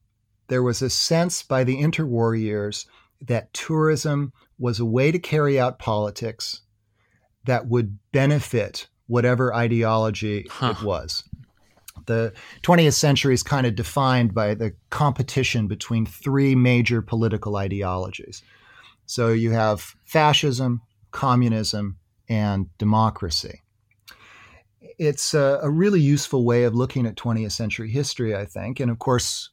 there 0.49 0.62
was 0.62 0.81
a 0.81 0.88
sense 0.88 1.42
by 1.42 1.64
the 1.64 1.83
interwar 1.83 2.38
years 2.40 2.87
that 3.21 3.53
tourism 3.53 4.33
was 4.59 4.81
a 4.81 4.87
way 4.87 5.12
to 5.12 5.19
carry 5.19 5.61
out 5.61 5.79
politics 5.79 6.62
that 7.45 7.66
would 7.66 7.99
benefit 8.12 8.88
whatever 9.07 9.55
ideology 9.55 10.47
huh. 10.49 10.75
it 10.77 10.85
was 10.85 11.25
The 12.07 12.33
20th 12.62 12.95
century 12.95 13.35
is 13.35 13.42
kind 13.42 13.66
of 13.66 13.75
defined 13.75 14.35
by 14.35 14.55
the 14.55 14.75
competition 14.90 15.66
between 15.66 16.07
three 16.07 16.55
major 16.55 17.03
political 17.03 17.57
ideologies. 17.57 18.42
So 19.07 19.29
you 19.29 19.53
have 19.53 19.95
fascism, 20.05 20.83
communism, 21.11 21.99
and 22.29 22.66
democracy. 22.79 23.62
It's 24.99 25.35
a, 25.35 25.61
a, 25.62 25.71
really 25.71 26.01
useful 26.01 26.45
way 26.45 26.64
of 26.64 26.75
looking 26.75 27.07
at 27.07 27.16
20th 27.16 27.53
century 27.53 27.90
history, 27.90 28.35
I 28.35 28.45
think. 28.47 28.81
And 28.81 28.90
of 28.90 28.99
course, 28.99 29.51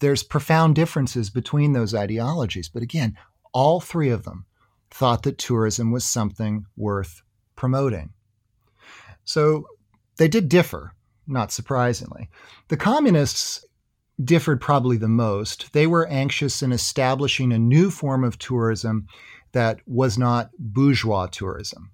there's 0.00 0.22
profound 0.22 0.74
differences 0.74 1.30
between 1.30 1.72
those 1.72 1.94
ideologies. 1.94 2.68
But 2.68 2.82
again, 2.82 3.16
all 3.52 3.80
three 3.80 4.10
of 4.10 4.24
them 4.24 4.44
thought 4.90 5.22
that 5.22 5.38
tourism 5.38 5.90
was 5.90 6.04
something 6.04 6.66
worth 6.76 7.22
promoting. 7.56 8.10
So 9.24 9.66
they 10.16 10.28
did 10.28 10.48
differ, 10.48 10.94
not 11.26 11.52
surprisingly. 11.52 12.28
The 12.68 12.76
communists 12.76 13.64
differed 14.22 14.60
probably 14.60 14.96
the 14.96 15.08
most. 15.08 15.72
They 15.72 15.86
were 15.86 16.06
anxious 16.06 16.62
in 16.62 16.72
establishing 16.72 17.52
a 17.52 17.58
new 17.58 17.90
form 17.90 18.24
of 18.24 18.38
tourism 18.38 19.06
that 19.52 19.80
was 19.86 20.18
not 20.18 20.50
bourgeois 20.58 21.26
tourism. 21.26 21.90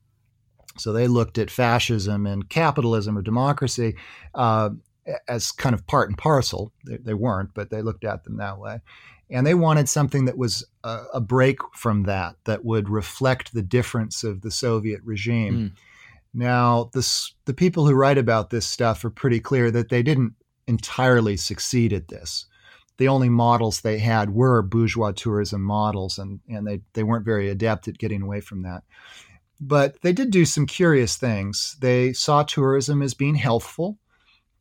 So 0.77 0.93
they 0.93 1.09
looked 1.09 1.39
at 1.39 1.51
fascism 1.51 2.27
and 2.27 2.49
capitalism 2.49 3.19
or 3.19 3.23
democracy 3.23 3.97
uh, 4.35 4.71
as 5.27 5.51
kind 5.51 5.75
of 5.75 5.87
part 5.87 6.09
and 6.09 6.17
parcel. 6.17 6.73
They, 6.87 6.99
they, 6.99 7.15
weren't, 7.15 7.51
but 7.55 7.71
they 7.71 7.83
looked 7.83 8.05
at 8.05 8.25
them 8.25 8.37
that 8.37 8.59
way. 8.59 8.81
And 9.31 9.47
they 9.47 9.55
wanted 9.55 9.89
something 9.89 10.25
that 10.25 10.39
was 10.39 10.65
a, 10.85 11.05
a 11.15 11.21
break 11.21 11.59
from 11.75 12.05
that, 12.05 12.37
that 12.45 12.65
would 12.65 12.89
reflect 12.89 13.53
the 13.53 13.63
difference 13.63 14.25
of 14.25 14.41
the 14.41 14.51
Soviet 14.51 15.01
regime. 15.05 15.55
Mm. 15.55 15.73
Now, 16.39 16.89
this, 16.95 17.35
the 17.47 17.53
people 17.53 17.85
who 17.85 17.95
write 17.95 18.17
about 18.17 18.51
this 18.51 18.65
stuff 18.65 19.05
are 19.05 19.11
pretty 19.11 19.41
clear 19.41 19.73
that 19.73 19.89
they 19.89 20.05
didn't 20.05 20.35
entirely 20.69 21.37
succeed 21.37 21.93
at 21.93 22.07
this. 22.07 22.47
The 22.99 23.09
only 23.09 23.29
models 23.29 23.81
they 23.81 23.99
had 23.99 24.31
were 24.31 24.63
bourgeois 24.63 25.11
tourism 25.11 25.63
models, 25.63 26.17
and, 26.17 26.39
and 26.49 26.65
they, 26.65 26.81
they 26.93 27.03
weren't 27.03 27.25
very 27.25 27.49
adept 27.49 27.89
at 27.89 27.99
getting 27.99 28.23
away 28.23 28.41
from 28.41 28.63
that. 28.63 28.85
But 29.61 30.01
they 30.03 30.13
did 30.13 30.31
do 30.31 30.45
some 30.45 30.67
curious 30.67 31.17
things. 31.17 31.77
They 31.81 32.13
saw 32.13 32.45
tourism 32.45 33.03
as 33.03 33.15
being 33.15 33.35
healthful, 33.35 33.99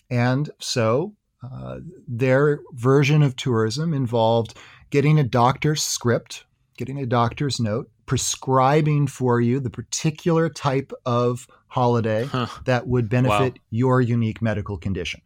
and 0.10 0.50
so 0.60 1.14
uh, 1.44 1.78
their 2.08 2.62
version 2.72 3.22
of 3.22 3.36
tourism 3.36 3.94
involved 3.94 4.58
getting 4.90 5.20
a 5.20 5.24
doctor's 5.24 5.84
script, 5.84 6.44
getting 6.76 6.98
a 6.98 7.06
doctor's 7.06 7.60
note, 7.60 7.92
prescribing 8.08 9.06
for 9.06 9.40
you 9.40 9.60
the 9.60 9.70
particular 9.70 10.50
type 10.50 10.92
of 11.06 11.48
holiday 11.68 12.26
huh. 12.26 12.48
that 12.66 12.88
would 12.88 13.10
benefit 13.10 13.54
wow. 13.54 13.62
your 13.70 14.02
unique 14.02 14.42
medical 14.42 14.78
condition. 14.78 15.22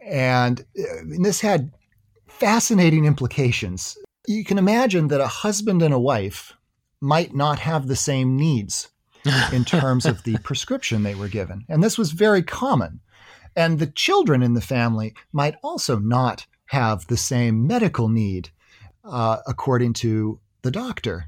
And, 0.00 0.60
uh, 0.78 0.98
and 1.00 1.24
this 1.24 1.40
had 1.40 1.72
fascinating 2.26 3.04
implications. 3.04 3.96
You 4.26 4.44
can 4.44 4.58
imagine 4.58 5.08
that 5.08 5.20
a 5.20 5.26
husband 5.26 5.82
and 5.82 5.94
a 5.94 5.98
wife 5.98 6.52
might 7.00 7.34
not 7.34 7.58
have 7.58 7.86
the 7.86 7.96
same 7.96 8.36
needs 8.36 8.88
in 9.52 9.64
terms 9.64 10.06
of 10.06 10.22
the 10.24 10.38
prescription 10.38 11.02
they 11.02 11.14
were 11.14 11.28
given. 11.28 11.64
And 11.68 11.82
this 11.82 11.98
was 11.98 12.12
very 12.12 12.42
common. 12.42 13.00
And 13.56 13.78
the 13.78 13.86
children 13.86 14.42
in 14.42 14.54
the 14.54 14.60
family 14.60 15.14
might 15.32 15.56
also 15.62 15.98
not 15.98 16.46
have 16.66 17.06
the 17.06 17.16
same 17.16 17.66
medical 17.66 18.08
need, 18.08 18.50
uh, 19.04 19.38
according 19.46 19.94
to 19.94 20.38
the 20.62 20.70
doctor. 20.70 21.26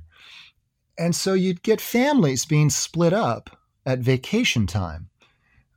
And 0.99 1.17
so 1.17 1.35
you'd 1.35 1.63
get 1.63 1.81
families 1.81 2.45
being 2.45 2.71
split 2.71 3.13
up 3.13 3.59
at 3.91 3.99
vacation 3.99 4.67
time. 4.67 5.09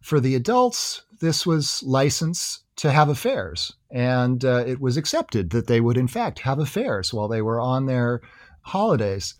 For 0.01 0.19
the 0.19 0.35
adults, 0.35 1.03
this 1.19 1.45
was 1.45 1.81
license 1.83 2.63
to 2.75 2.91
have 2.91 3.09
affairs. 3.09 3.73
And 3.89 4.43
uh, 4.45 4.63
it 4.67 4.79
was 4.79 4.97
accepted 4.97 5.49
that 5.51 5.67
they 5.67 5.81
would, 5.81 5.97
in 5.97 6.07
fact, 6.07 6.39
have 6.39 6.59
affairs 6.59 7.13
while 7.13 7.27
they 7.27 7.41
were 7.41 7.59
on 7.59 7.85
their 7.85 8.21
holidays. 8.61 9.35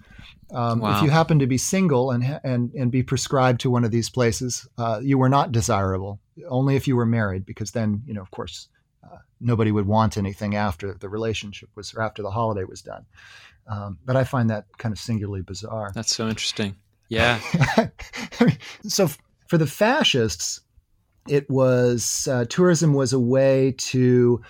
Um, 0.51 0.79
wow. 0.79 0.97
If 0.97 1.03
you 1.03 1.09
happen 1.09 1.39
to 1.39 1.47
be 1.47 1.57
single 1.57 2.11
and, 2.11 2.39
and, 2.43 2.71
and 2.73 2.91
be 2.91 3.03
prescribed 3.03 3.61
to 3.61 3.69
one 3.69 3.83
of 3.83 3.91
these 3.91 4.09
places, 4.09 4.67
uh, 4.77 4.99
you 5.03 5.17
were 5.17 5.29
not 5.29 5.51
desirable. 5.51 6.19
Only 6.47 6.75
if 6.75 6.87
you 6.87 6.95
were 6.95 7.05
married, 7.05 7.45
because 7.45 7.71
then, 7.71 8.01
you 8.05 8.13
know, 8.13 8.21
of 8.21 8.31
course, 8.31 8.69
uh, 9.03 9.17
nobody 9.39 9.71
would 9.71 9.87
want 9.87 10.17
anything 10.17 10.55
after 10.55 10.93
the 10.93 11.09
relationship 11.09 11.69
was 11.75 11.93
or 11.93 12.01
after 12.01 12.23
the 12.23 12.31
holiday 12.31 12.63
was 12.63 12.81
done. 12.81 13.05
Um, 13.67 13.99
but 14.05 14.15
I 14.15 14.23
find 14.23 14.49
that 14.49 14.65
kind 14.77 14.93
of 14.93 14.99
singularly 14.99 15.41
bizarre. 15.41 15.91
That's 15.93 16.15
so 16.15 16.27
interesting. 16.27 16.75
Yeah. 17.13 17.39
so 18.87 19.09
for 19.47 19.57
the 19.57 19.67
fascists, 19.67 20.61
it 21.27 21.49
was 21.49 22.27
uh, 22.29 22.45
tourism 22.49 22.93
was 22.93 23.13
a 23.13 23.19
way 23.19 23.75
to 23.77 24.41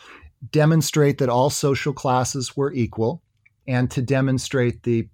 demonstrate 0.52 1.18
that 1.20 1.30
all 1.30 1.50
social 1.50 1.94
classes 1.94 2.58
were 2.58 2.74
equal 2.74 3.22
and 3.68 3.90
to 3.92 4.02
demonstrate 4.02 4.84
the 4.84 5.08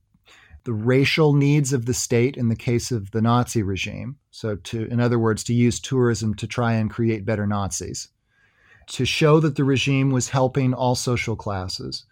the 0.66 0.74
racial 0.74 1.34
needs 1.34 1.72
of 1.72 1.86
the 1.86 1.94
state 1.94 2.38
in 2.38 2.50
the 2.50 2.56
case 2.56 2.92
of 2.92 3.10
the 3.12 3.22
Nazi 3.22 3.64
regime. 3.64 4.18
So 4.32 4.56
to 4.56 4.86
in 4.86 5.00
other 5.00 5.18
words 5.18 5.44
to 5.46 5.54
use 5.54 5.80
tourism 5.80 6.36
to 6.36 6.48
try 6.48 6.74
and 6.74 6.90
create 6.90 7.26
better 7.26 7.48
Nazis. 7.48 8.10
To 8.88 9.06
show 9.06 9.40
that 9.40 9.56
the 9.56 9.64
regime 9.64 10.12
was 10.12 10.30
helping 10.30 10.74
all 10.74 10.96
social 10.96 11.36
classes 11.36 12.06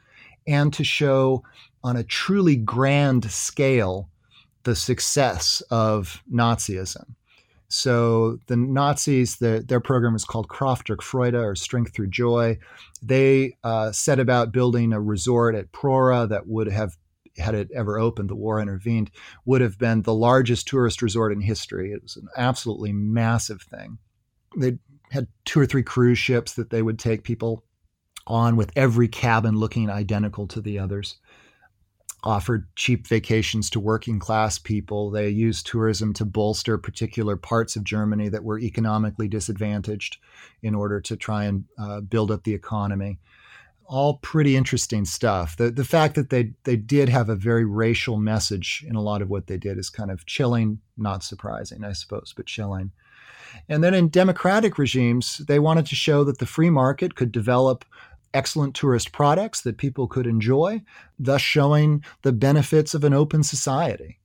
and 0.48 0.72
to 0.74 0.84
show 0.84 1.44
on 1.84 1.98
a 1.98 2.04
truly 2.04 2.56
grand 2.56 3.30
scale 3.32 4.10
the 4.64 4.76
success 4.76 5.62
of 5.72 6.22
Nazism. 6.32 7.16
So 7.70 8.40
the 8.48 8.56
Nazis, 8.56 9.38
the, 9.38 9.64
their 9.68 9.82
program 9.82 10.16
is 10.16 10.24
called 10.24 10.48
Kraft 10.48 10.88
durch 10.88 11.04
Freude 11.04 11.36
or 11.36 11.56
Strength 11.56 11.94
Through 11.94 12.08
Joy. 12.08 12.58
They 13.02 13.58
uh, 13.64 13.92
set 13.92 14.20
about 14.20 14.54
building 14.54 14.94
a 14.94 15.02
resort 15.02 15.54
at 15.56 15.72
Prora 15.72 16.30
that 16.30 16.48
would 16.48 16.68
have, 16.68 16.94
had 17.38 17.56
it 17.56 17.70
ever 17.76 18.00
opened, 18.00 18.30
the 18.30 18.36
war 18.36 18.62
intervened, 18.62 19.12
would 19.46 19.62
have 19.62 19.78
been 19.78 20.02
the 20.02 20.14
largest 20.14 20.68
tourist 20.68 21.02
resort 21.02 21.34
in 21.34 21.42
history. 21.42 21.92
It 21.92 22.02
was 22.02 22.16
an 22.16 22.28
absolutely 22.38 22.94
massive 22.94 23.62
thing. 23.62 23.98
They 24.56 24.80
had 25.12 25.28
two 25.44 25.60
or 25.60 25.66
three 25.66 25.84
cruise 25.84 26.18
ships 26.18 26.54
that 26.54 26.70
they 26.70 26.82
would 26.82 27.00
take 27.00 27.24
people 27.24 27.66
on 28.26 28.56
with 28.56 28.72
every 28.76 29.08
cabin 29.08 29.58
looking 29.58 29.90
identical 29.90 30.48
to 30.48 30.62
the 30.62 30.80
others 30.80 31.18
offered 32.24 32.68
cheap 32.76 33.08
vacations 33.08 33.70
to 33.70 33.80
working 33.80 34.20
class 34.20 34.58
people. 34.58 35.12
They 35.12 35.30
used 35.30 35.68
tourism 35.68 36.14
to 36.14 36.26
bolster 36.26 36.78
particular 36.78 37.38
parts 37.38 37.76
of 37.76 37.84
Germany 37.84 38.30
that 38.30 38.44
were 38.44 38.60
economically 38.60 39.28
disadvantaged 39.28 40.18
in 40.62 40.74
order 40.74 41.00
to 41.02 41.16
try 41.16 41.46
and 41.46 41.66
uh, 41.78 42.02
build 42.02 42.32
up 42.32 42.44
the 42.44 42.54
economy. 42.54 43.20
All 43.86 44.18
pretty 44.18 44.58
interesting 44.58 45.06
stuff. 45.06 45.56
The 45.56 45.72
the 45.72 45.86
fact 45.86 46.16
that 46.16 46.30
they 46.30 46.52
they 46.66 46.76
did 46.76 47.08
have 47.08 47.30
a 47.30 47.36
very 47.36 47.64
racial 47.64 48.18
message 48.18 48.84
in 48.86 48.96
a 48.96 49.02
lot 49.02 49.22
of 49.22 49.30
what 49.30 49.48
they 49.48 49.58
did 49.58 49.78
is 49.78 49.90
kind 49.90 50.12
of 50.12 50.26
chilling, 50.26 50.80
not 50.98 51.24
surprising, 51.24 51.86
I 51.86 51.94
suppose, 51.94 52.34
but 52.36 52.48
chilling. 52.48 52.92
And 53.70 53.82
then 53.84 53.94
in 53.94 54.10
democratic 54.10 54.78
regimes, 54.78 55.38
they 55.38 55.60
wanted 55.60 55.86
to 55.88 55.96
show 55.96 56.26
that 56.26 56.40
the 56.40 56.46
free 56.46 56.70
market 56.70 57.16
could 57.16 57.32
develop 57.32 57.86
excellent 58.34 58.76
tourist 58.76 59.12
products 59.12 59.62
that 59.62 59.78
people 59.78 60.08
could 60.08 60.28
enjoy, 60.28 60.82
thus 61.20 61.42
showing 61.42 62.04
the 62.22 62.32
benefits 62.32 62.94
of 62.94 63.04
an 63.04 63.14
open 63.14 63.44
society. 63.44 64.20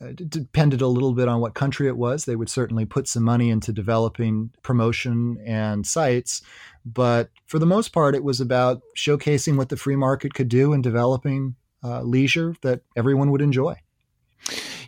Uh, 0.00 0.06
it 0.06 0.30
depended 0.30 0.80
a 0.80 0.86
little 0.86 1.12
bit 1.12 1.28
on 1.28 1.40
what 1.40 1.54
country 1.54 1.86
it 1.86 1.96
was. 1.96 2.24
They 2.24 2.36
would 2.36 2.50
certainly 2.50 2.84
put 2.84 3.06
some 3.06 3.22
money 3.22 3.50
into 3.50 3.72
developing 3.72 4.50
promotion 4.62 5.38
and 5.46 5.86
sites, 5.86 6.42
but 6.84 7.30
for 7.46 7.58
the 7.58 7.66
most 7.66 7.92
part, 7.92 8.14
it 8.14 8.24
was 8.24 8.40
about 8.40 8.82
showcasing 8.96 9.56
what 9.56 9.68
the 9.68 9.76
free 9.76 9.96
market 9.96 10.34
could 10.34 10.48
do 10.48 10.72
in 10.72 10.82
developing 10.82 11.54
uh, 11.84 12.02
leisure 12.02 12.54
that 12.62 12.82
everyone 12.96 13.30
would 13.30 13.42
enjoy. 13.42 13.76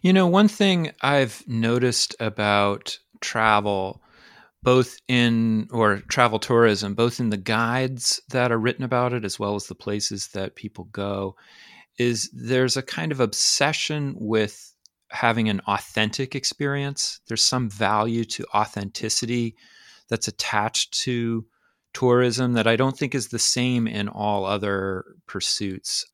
You 0.03 0.13
know, 0.13 0.27
one 0.27 0.49
thing 0.49 0.93
I've 1.01 1.43
noticed 1.47 2.15
about 2.21 2.99
travel 3.21 4.03
both 4.65 4.97
in 5.09 5.69
or 5.71 5.99
travel 6.09 6.39
tourism, 6.39 6.95
both 6.95 7.21
in 7.21 7.29
the 7.29 7.37
guides 7.37 8.21
that 8.31 8.51
are 8.51 8.59
written 8.59 8.83
about 8.83 9.13
it 9.13 9.25
as 9.25 9.39
well 9.39 9.55
as 9.55 9.67
the 9.67 9.75
places 9.75 10.29
that 10.29 10.57
people 10.57 10.85
go, 10.85 11.37
is 11.99 12.31
there's 12.33 12.77
a 12.77 12.83
kind 12.83 13.13
of 13.13 13.21
obsession 13.21 14.15
with 14.17 14.75
having 15.11 15.51
an 15.51 15.61
authentic 15.69 16.35
experience. 16.35 17.21
There's 17.29 17.43
some 17.43 17.69
value 17.69 18.25
to 18.25 18.47
authenticity 18.55 19.55
that's 20.09 20.29
attached 20.29 20.99
to 21.03 21.45
tourism 21.93 22.55
that 22.55 22.67
I 22.67 22.77
don't 22.77 22.99
think 22.99 23.15
is 23.15 23.29
the 23.29 23.39
same 23.39 23.87
in 23.87 24.09
all 24.09 24.47
other 24.47 25.05
pursuits. 25.27 26.07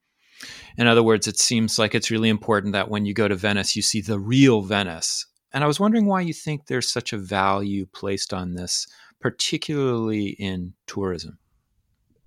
In 0.77 0.89
other 0.89 1.05
words, 1.05 1.29
it 1.29 1.39
seems 1.39 1.79
like 1.79 1.95
it's 1.95 2.11
really 2.11 2.29
important 2.29 2.73
that 2.73 2.91
when 2.91 3.07
you 3.07 3.15
go 3.15 3.29
to 3.29 3.37
Venice, 3.37 3.77
you 3.77 3.83
see 3.83 4.01
the 4.01 4.19
real 4.19 4.63
Venice 4.63 5.27
and 5.53 5.65
I 5.65 5.67
was 5.67 5.81
wondering 5.81 6.07
why 6.07 6.21
you 6.21 6.33
think 6.33 6.67
there's 6.67 6.91
such 6.91 7.13
a 7.13 7.19
value 7.19 7.87
placed 7.87 8.33
on 8.33 8.55
this, 8.55 8.87
particularly 9.21 10.29
in 10.29 10.75
tourism. 10.87 11.39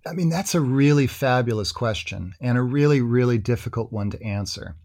I 0.05 0.13
mean, 0.13 0.29
that's 0.29 0.55
a 0.55 0.61
really 0.61 1.07
fabulous 1.07 1.71
question 1.71 2.33
and 2.41 2.57
a 2.57 2.61
really, 2.61 3.01
really 3.01 3.37
difficult 3.37 3.91
one 3.91 4.09
to 4.11 4.21
answer. 4.21 4.75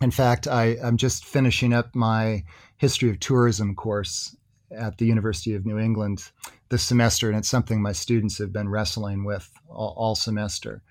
In 0.00 0.10
fact, 0.10 0.48
I, 0.48 0.76
am 0.82 0.96
just 0.96 1.24
finishing 1.24 1.72
up 1.72 1.94
my 1.94 2.44
history 2.76 3.10
of 3.10 3.20
tourism 3.20 3.74
course 3.74 4.36
at 4.70 4.98
the 4.98 5.06
University 5.06 5.54
of 5.54 5.64
New 5.64 5.78
England 5.78 6.30
this 6.68 6.82
semester, 6.82 7.28
and 7.28 7.38
it's 7.38 7.48
something 7.48 7.80
my 7.80 7.92
students 7.92 8.38
have 8.38 8.52
been 8.52 8.68
wrestling 8.68 9.24
with 9.24 9.50
all, 9.68 9.94
all 9.96 10.14
semester. 10.14 10.82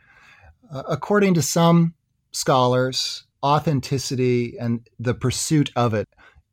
Uh, 0.72 0.84
according 0.88 1.34
to 1.36 1.42
some 1.42 1.94
scholars, 2.32 3.24
authenticity 3.44 4.58
and 4.60 4.88
the 5.00 5.14
pursuit 5.14 5.72
of 5.76 5.94
it 5.94 6.08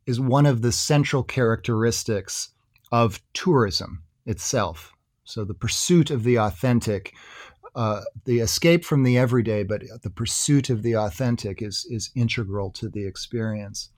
is 0.07 0.21
one 0.21 0.47
of 0.47 0.63
the 0.63 0.73
central 0.73 1.23
characteristics 1.23 2.51
of 2.93 3.21
tourism 3.33 4.03
itself. 4.27 4.93
So, 5.25 5.45
the 5.45 5.55
pursuit 5.55 6.11
of 6.11 6.23
the 6.23 6.39
authentic, 6.39 7.15
uh, 7.75 8.03
the 8.25 8.41
escape 8.41 8.85
from 8.85 9.03
the 9.03 9.17
everyday, 9.17 9.63
but 9.63 9.83
the 10.03 10.11
pursuit 10.11 10.71
of 10.71 10.83
the 10.83 10.97
authentic 10.97 11.63
is, 11.63 11.87
is 11.91 12.11
integral 12.15 12.71
to 12.73 12.89
the 12.89 13.07
experience. 13.07 13.91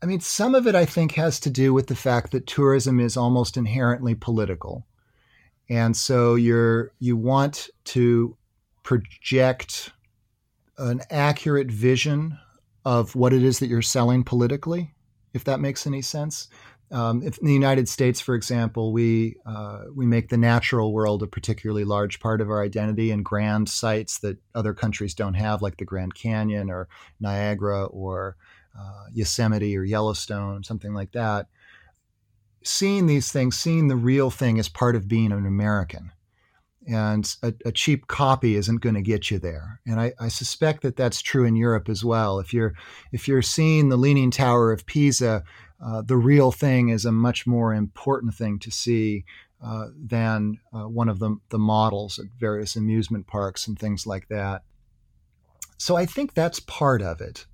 I 0.00 0.06
mean, 0.06 0.20
some 0.20 0.54
of 0.54 0.66
it 0.66 0.74
I 0.74 0.84
think 0.84 1.12
has 1.12 1.40
to 1.40 1.50
do 1.50 1.74
with 1.74 1.88
the 1.88 1.96
fact 1.96 2.32
that 2.32 2.46
tourism 2.46 3.00
is 3.00 3.16
almost 3.16 3.56
inherently 3.56 4.14
political. 4.14 4.86
And 5.68 5.96
so 5.96 6.34
you're 6.34 6.92
you 6.98 7.16
want 7.16 7.68
to 7.84 8.36
project 8.82 9.90
an 10.78 11.00
accurate 11.10 11.70
vision 11.70 12.38
of 12.88 13.14
what 13.14 13.34
it 13.34 13.42
is 13.42 13.58
that 13.58 13.66
you're 13.66 13.82
selling 13.82 14.24
politically, 14.24 14.94
if 15.34 15.44
that 15.44 15.60
makes 15.60 15.86
any 15.86 16.00
sense. 16.00 16.48
Um, 16.90 17.22
if 17.22 17.36
in 17.36 17.46
the 17.46 17.52
United 17.52 17.86
States, 17.86 18.18
for 18.18 18.34
example, 18.34 18.94
we 18.94 19.36
uh, 19.44 19.82
we 19.94 20.06
make 20.06 20.30
the 20.30 20.38
natural 20.38 20.94
world 20.94 21.22
a 21.22 21.26
particularly 21.26 21.84
large 21.84 22.18
part 22.18 22.40
of 22.40 22.48
our 22.48 22.64
identity 22.64 23.10
and 23.10 23.22
grand 23.22 23.68
sites 23.68 24.20
that 24.20 24.38
other 24.54 24.72
countries 24.72 25.12
don't 25.12 25.34
have, 25.34 25.60
like 25.60 25.76
the 25.76 25.84
Grand 25.84 26.14
Canyon 26.14 26.70
or 26.70 26.88
Niagara 27.20 27.84
or 27.84 28.36
uh, 28.74 29.04
Yosemite 29.12 29.76
or 29.76 29.84
Yellowstone, 29.84 30.64
something 30.64 30.94
like 30.94 31.12
that. 31.12 31.48
Seeing 32.64 33.06
these 33.06 33.30
things, 33.30 33.58
seeing 33.58 33.88
the 33.88 33.96
real 33.96 34.30
thing 34.30 34.56
is 34.56 34.70
part 34.70 34.96
of 34.96 35.08
being 35.08 35.30
an 35.30 35.44
American. 35.44 36.10
And 36.88 37.30
a, 37.42 37.52
a 37.66 37.72
cheap 37.72 38.06
copy 38.06 38.56
isn't 38.56 38.80
going 38.80 38.94
to 38.94 39.02
get 39.02 39.30
you 39.30 39.38
there. 39.38 39.80
And 39.86 40.00
I, 40.00 40.14
I, 40.18 40.28
suspect 40.28 40.82
that 40.82 40.96
that's 40.96 41.20
true 41.20 41.44
in 41.44 41.54
Europe 41.54 41.90
as 41.90 42.02
well. 42.02 42.38
If 42.38 42.54
you're 42.54 42.72
if 43.12 43.28
you're 43.28 43.42
seeing 43.42 43.90
the 43.90 43.98
Leaning 43.98 44.30
Tower 44.30 44.72
of 44.72 44.86
Pisa, 44.86 45.44
uh, 45.84 46.02
the 46.02 46.16
real 46.16 46.50
thing 46.50 46.88
is 46.88 47.04
a 47.04 47.12
much 47.12 47.46
more 47.46 47.74
important 47.74 48.34
thing 48.34 48.58
to 48.60 48.70
see 48.70 49.26
uh, 49.62 49.88
than 49.96 50.58
uh, 50.72 50.88
one 50.88 51.08
of 51.08 51.18
the, 51.18 51.36
the 51.50 51.58
models 51.58 52.18
at 52.18 52.26
various 52.38 52.76
amusement 52.76 53.26
parks 53.26 53.66
and 53.66 53.78
things 53.78 54.06
like 54.06 54.28
that. 54.28 54.62
So 55.78 55.96
I 55.96 56.06
think 56.06 56.34
that's 56.34 56.60
part 56.60 57.02
of 57.02 57.20
it. 57.20 57.46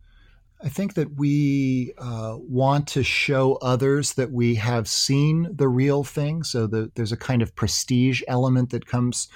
I 0.64 0.70
think 0.70 0.94
that 0.94 1.16
we 1.16 1.92
uh, 1.98 2.37
want 2.38 2.87
to 2.88 3.03
show 3.03 3.57
others 3.57 4.14
that 4.14 4.33
we 4.33 4.55
have 4.55 4.88
seen 4.88 5.46
the 5.55 5.68
real 5.68 6.05
thing. 6.05 6.42
So 6.42 6.66
the, 6.66 6.90
there's 6.94 7.12
a 7.12 7.18
kind 7.18 7.42
of 7.42 7.55
prestige 7.55 8.22
element 8.27 8.70
that 8.70 8.87
comes 8.87 9.29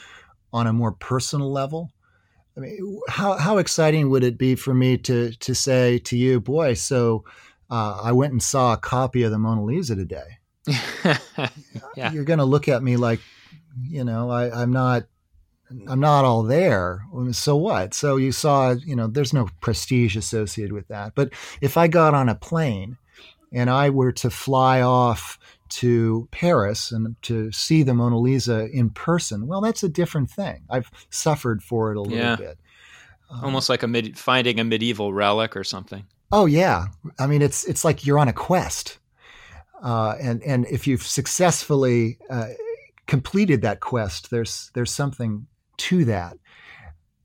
on 0.55 0.67
a 0.67 0.73
more 0.73 0.93
personal 0.93 1.53
level. 1.53 1.93
I 2.57 2.61
mean, 2.61 3.01
how, 3.11 3.37
how 3.37 3.59
exciting 3.59 4.09
would 4.09 4.25
it 4.25 4.39
be 4.39 4.55
for 4.55 4.73
me 4.73 4.97
to, 4.99 5.33
to 5.33 5.55
say 5.55 5.99
to 5.99 6.17
you, 6.17 6.41
boy, 6.41 6.73
so 6.73 7.25
uh, 7.71 8.01
I 8.03 8.13
went 8.13 8.33
and 8.33 8.43
saw 8.43 8.73
a 8.73 8.79
copy 8.79 9.23
of 9.23 9.31
the 9.31 9.39
Mona 9.39 9.63
Lisa 9.63 9.97
today? 9.97 10.39
yeah. 11.95 12.11
You're 12.11 12.25
going 12.25 12.39
to 12.39 12.47
look 12.47 12.69
at 12.69 12.83
me 12.83 12.97
like, 12.97 13.21
you 13.87 14.03
know, 14.03 14.31
I, 14.31 14.63
I'm 14.63 14.73
not 14.73 15.05
I'm 15.87 16.01
not 16.01 16.25
all 16.25 16.43
there. 16.43 17.05
So 17.33 17.57
what? 17.57 17.95
So 17.95 18.17
you 18.17 18.33
saw, 18.33 18.71
you 18.73 18.97
know, 18.97 19.07
there's 19.07 19.33
no 19.33 19.49
prestige 19.61 20.17
associated 20.17 20.73
with 20.73 20.89
that. 20.89 21.15
But 21.15 21.31
if 21.61 21.77
I 21.77 21.89
got 21.89 22.15
on 22.15 22.29
a 22.29 22.35
plane 22.35 22.97
and 23.53 23.69
I 23.69 23.91
were 23.91 24.13
to 24.13 24.31
fly 24.31 24.81
off 24.81 25.39
to 25.69 26.27
Paris 26.31 26.91
and 26.91 27.17
to 27.23 27.53
see 27.53 27.83
the 27.83 27.95
Mona 27.95 28.19
Lisa 28.19 28.69
in 28.71 28.91
person, 28.91 29.47
well, 29.47 29.61
that's 29.61 29.83
a 29.83 29.89
different 29.89 30.31
thing. 30.31 30.63
I've 30.71 30.91
suffered 31.11 31.63
for 31.63 31.93
it 31.93 31.99
a 31.99 32.03
little 32.03 32.17
yeah. 32.17 32.37
bit. 32.37 32.59
Um, 33.31 33.45
Almost 33.45 33.69
like 33.69 33.83
a 33.83 33.89
mid- 33.89 34.19
finding 34.19 34.59
a 34.59 34.65
medieval 34.65 35.13
relic 35.13 35.57
or 35.57 35.65
something. 35.65 36.05
Oh 36.31 36.47
yeah, 36.47 36.89
I 37.19 37.27
mean 37.27 37.41
it's 37.41 37.65
it's 37.65 37.85
like 37.87 38.05
you're 38.05 38.19
on 38.19 38.29
a 38.29 38.35
quest, 38.35 38.99
uh, 39.83 40.15
and 40.21 40.43
and 40.43 40.67
if 40.67 40.87
you've 40.87 41.03
successfully 41.03 42.19
uh, 42.29 42.49
completed 43.07 43.63
that 43.63 43.81
quest, 43.81 44.31
there's 44.31 44.71
there's 44.75 44.91
something 44.91 45.47
to 45.79 46.05
that. 46.07 46.37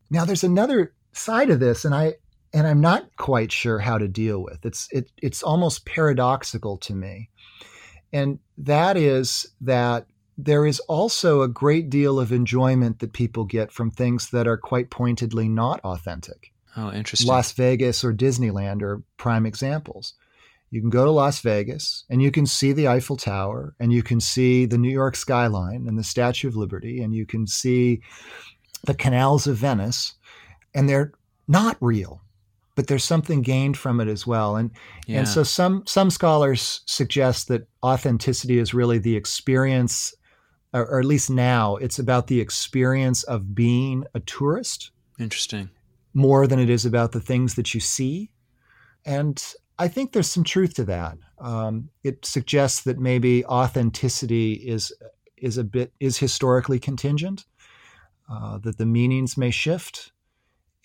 Now, 0.09 0.25
there's 0.25 0.43
another 0.43 0.93
side 1.11 1.49
of 1.49 1.59
this, 1.59 1.85
and 1.85 1.93
I 1.93 2.15
and 2.53 2.67
I'm 2.67 2.81
not 2.81 3.15
quite 3.17 3.51
sure 3.51 3.79
how 3.79 3.97
to 3.97 4.07
deal 4.07 4.43
with. 4.43 4.65
It's 4.65 4.87
it, 4.91 5.11
it's 5.21 5.43
almost 5.43 5.85
paradoxical 5.85 6.77
to 6.77 6.93
me, 6.93 7.29
and 8.11 8.39
that 8.57 8.97
is 8.97 9.47
that 9.61 10.07
there 10.37 10.65
is 10.65 10.79
also 10.81 11.41
a 11.41 11.47
great 11.47 11.89
deal 11.89 12.19
of 12.19 12.31
enjoyment 12.31 12.99
that 12.99 13.13
people 13.13 13.45
get 13.45 13.71
from 13.71 13.91
things 13.91 14.29
that 14.31 14.47
are 14.47 14.57
quite 14.57 14.89
pointedly 14.89 15.47
not 15.47 15.79
authentic. 15.81 16.51
Oh, 16.75 16.91
interesting. 16.91 17.27
Las 17.27 17.51
Vegas 17.51 18.03
or 18.03 18.13
Disneyland 18.13 18.81
are 18.81 19.03
prime 19.17 19.45
examples. 19.45 20.15
You 20.73 20.81
can 20.81 20.89
go 20.89 21.05
to 21.05 21.11
Las 21.11 21.39
Vegas 21.41 22.03
and 22.09 22.19
you 22.19 22.31
can 22.31 22.47
see 22.47 22.71
the 22.71 22.87
Eiffel 22.87 23.15
Tower 23.15 23.75
and 23.79 23.93
you 23.93 24.01
can 24.01 24.19
see 24.19 24.65
the 24.65 24.79
New 24.79 24.89
York 24.89 25.15
skyline 25.15 25.85
and 25.87 25.99
the 25.99 26.03
Statue 26.03 26.47
of 26.47 26.55
Liberty 26.55 27.03
and 27.03 27.13
you 27.13 27.27
can 27.27 27.45
see 27.45 28.01
the 28.83 28.95
canals 28.95 29.45
of 29.45 29.55
Venice 29.55 30.15
and 30.73 30.89
they're 30.89 31.11
not 31.47 31.77
real 31.79 32.23
but 32.75 32.87
there's 32.87 33.03
something 33.03 33.43
gained 33.43 33.77
from 33.77 33.99
it 33.99 34.07
as 34.07 34.25
well. 34.25 34.55
And 34.55 34.71
yeah. 35.05 35.19
and 35.19 35.27
so 35.27 35.43
some 35.43 35.83
some 35.85 36.09
scholars 36.09 36.81
suggest 36.87 37.49
that 37.49 37.67
authenticity 37.83 38.57
is 38.57 38.73
really 38.73 38.97
the 38.97 39.15
experience 39.15 40.11
or, 40.73 40.87
or 40.87 40.99
at 40.99 41.05
least 41.05 41.29
now 41.29 41.75
it's 41.75 41.99
about 41.99 42.25
the 42.25 42.41
experience 42.41 43.21
of 43.21 43.53
being 43.53 44.05
a 44.15 44.21
tourist 44.21 44.89
interesting. 45.19 45.69
more 46.15 46.47
than 46.47 46.57
it 46.57 46.71
is 46.71 46.83
about 46.83 47.11
the 47.11 47.21
things 47.21 47.53
that 47.53 47.75
you 47.75 47.79
see. 47.79 48.31
And 49.05 49.39
I 49.79 49.87
think 49.87 50.11
there's 50.11 50.29
some 50.29 50.43
truth 50.43 50.75
to 50.75 50.83
that. 50.85 51.17
Um, 51.39 51.89
it 52.03 52.25
suggests 52.25 52.81
that 52.81 52.99
maybe 52.99 53.45
authenticity 53.45 54.53
is 54.53 54.93
is 55.37 55.57
a 55.57 55.63
bit 55.63 55.91
is 55.99 56.17
historically 56.17 56.79
contingent, 56.79 57.45
uh, 58.31 58.57
that 58.59 58.77
the 58.77 58.85
meanings 58.85 59.37
may 59.37 59.51
shift, 59.51 60.11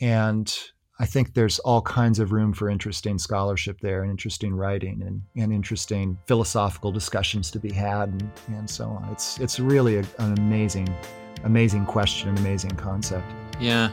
and 0.00 0.52
I 0.98 1.06
think 1.06 1.34
there's 1.34 1.60
all 1.60 1.80
kinds 1.80 2.18
of 2.18 2.32
room 2.32 2.52
for 2.52 2.68
interesting 2.68 3.18
scholarship 3.18 3.80
there, 3.80 4.02
and 4.02 4.10
interesting 4.10 4.52
writing, 4.52 5.02
and, 5.06 5.22
and 5.36 5.52
interesting 5.52 6.18
philosophical 6.26 6.90
discussions 6.90 7.52
to 7.52 7.60
be 7.60 7.72
had, 7.72 8.08
and, 8.08 8.30
and 8.48 8.68
so 8.68 8.86
on. 8.86 9.08
It's 9.12 9.38
it's 9.38 9.60
really 9.60 9.98
a, 9.98 10.04
an 10.18 10.36
amazing, 10.38 10.88
amazing 11.44 11.86
question, 11.86 12.30
an 12.30 12.38
amazing 12.38 12.72
concept. 12.72 13.26
Yeah, 13.60 13.90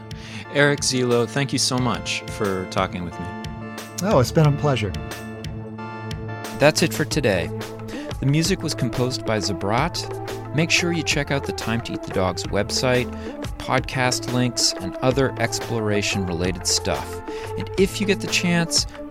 Eric 0.54 0.80
Zuelow, 0.80 1.28
thank 1.28 1.52
you 1.52 1.58
so 1.58 1.78
much 1.78 2.22
for 2.30 2.66
talking 2.70 3.04
with 3.04 3.18
me. 3.20 3.45
Oh, 4.02 4.20
it's 4.20 4.30
been 4.32 4.46
a 4.46 4.52
pleasure. 4.52 4.92
That's 6.58 6.82
it 6.82 6.92
for 6.92 7.06
today. 7.06 7.46
The 8.20 8.26
music 8.26 8.62
was 8.62 8.74
composed 8.74 9.24
by 9.24 9.38
Zabrat. 9.38 10.54
Make 10.54 10.70
sure 10.70 10.92
you 10.92 11.02
check 11.02 11.30
out 11.30 11.44
the 11.44 11.52
Time 11.52 11.80
to 11.82 11.94
Eat 11.94 12.02
the 12.02 12.12
Dogs 12.12 12.44
website 12.44 13.10
podcast 13.58 14.32
links 14.32 14.74
and 14.74 14.94
other 14.96 15.34
exploration 15.40 16.24
related 16.26 16.66
stuff. 16.66 17.20
And 17.58 17.68
if 17.78 18.00
you 18.00 18.06
get 18.06 18.20
the 18.20 18.26
chance, 18.28 18.86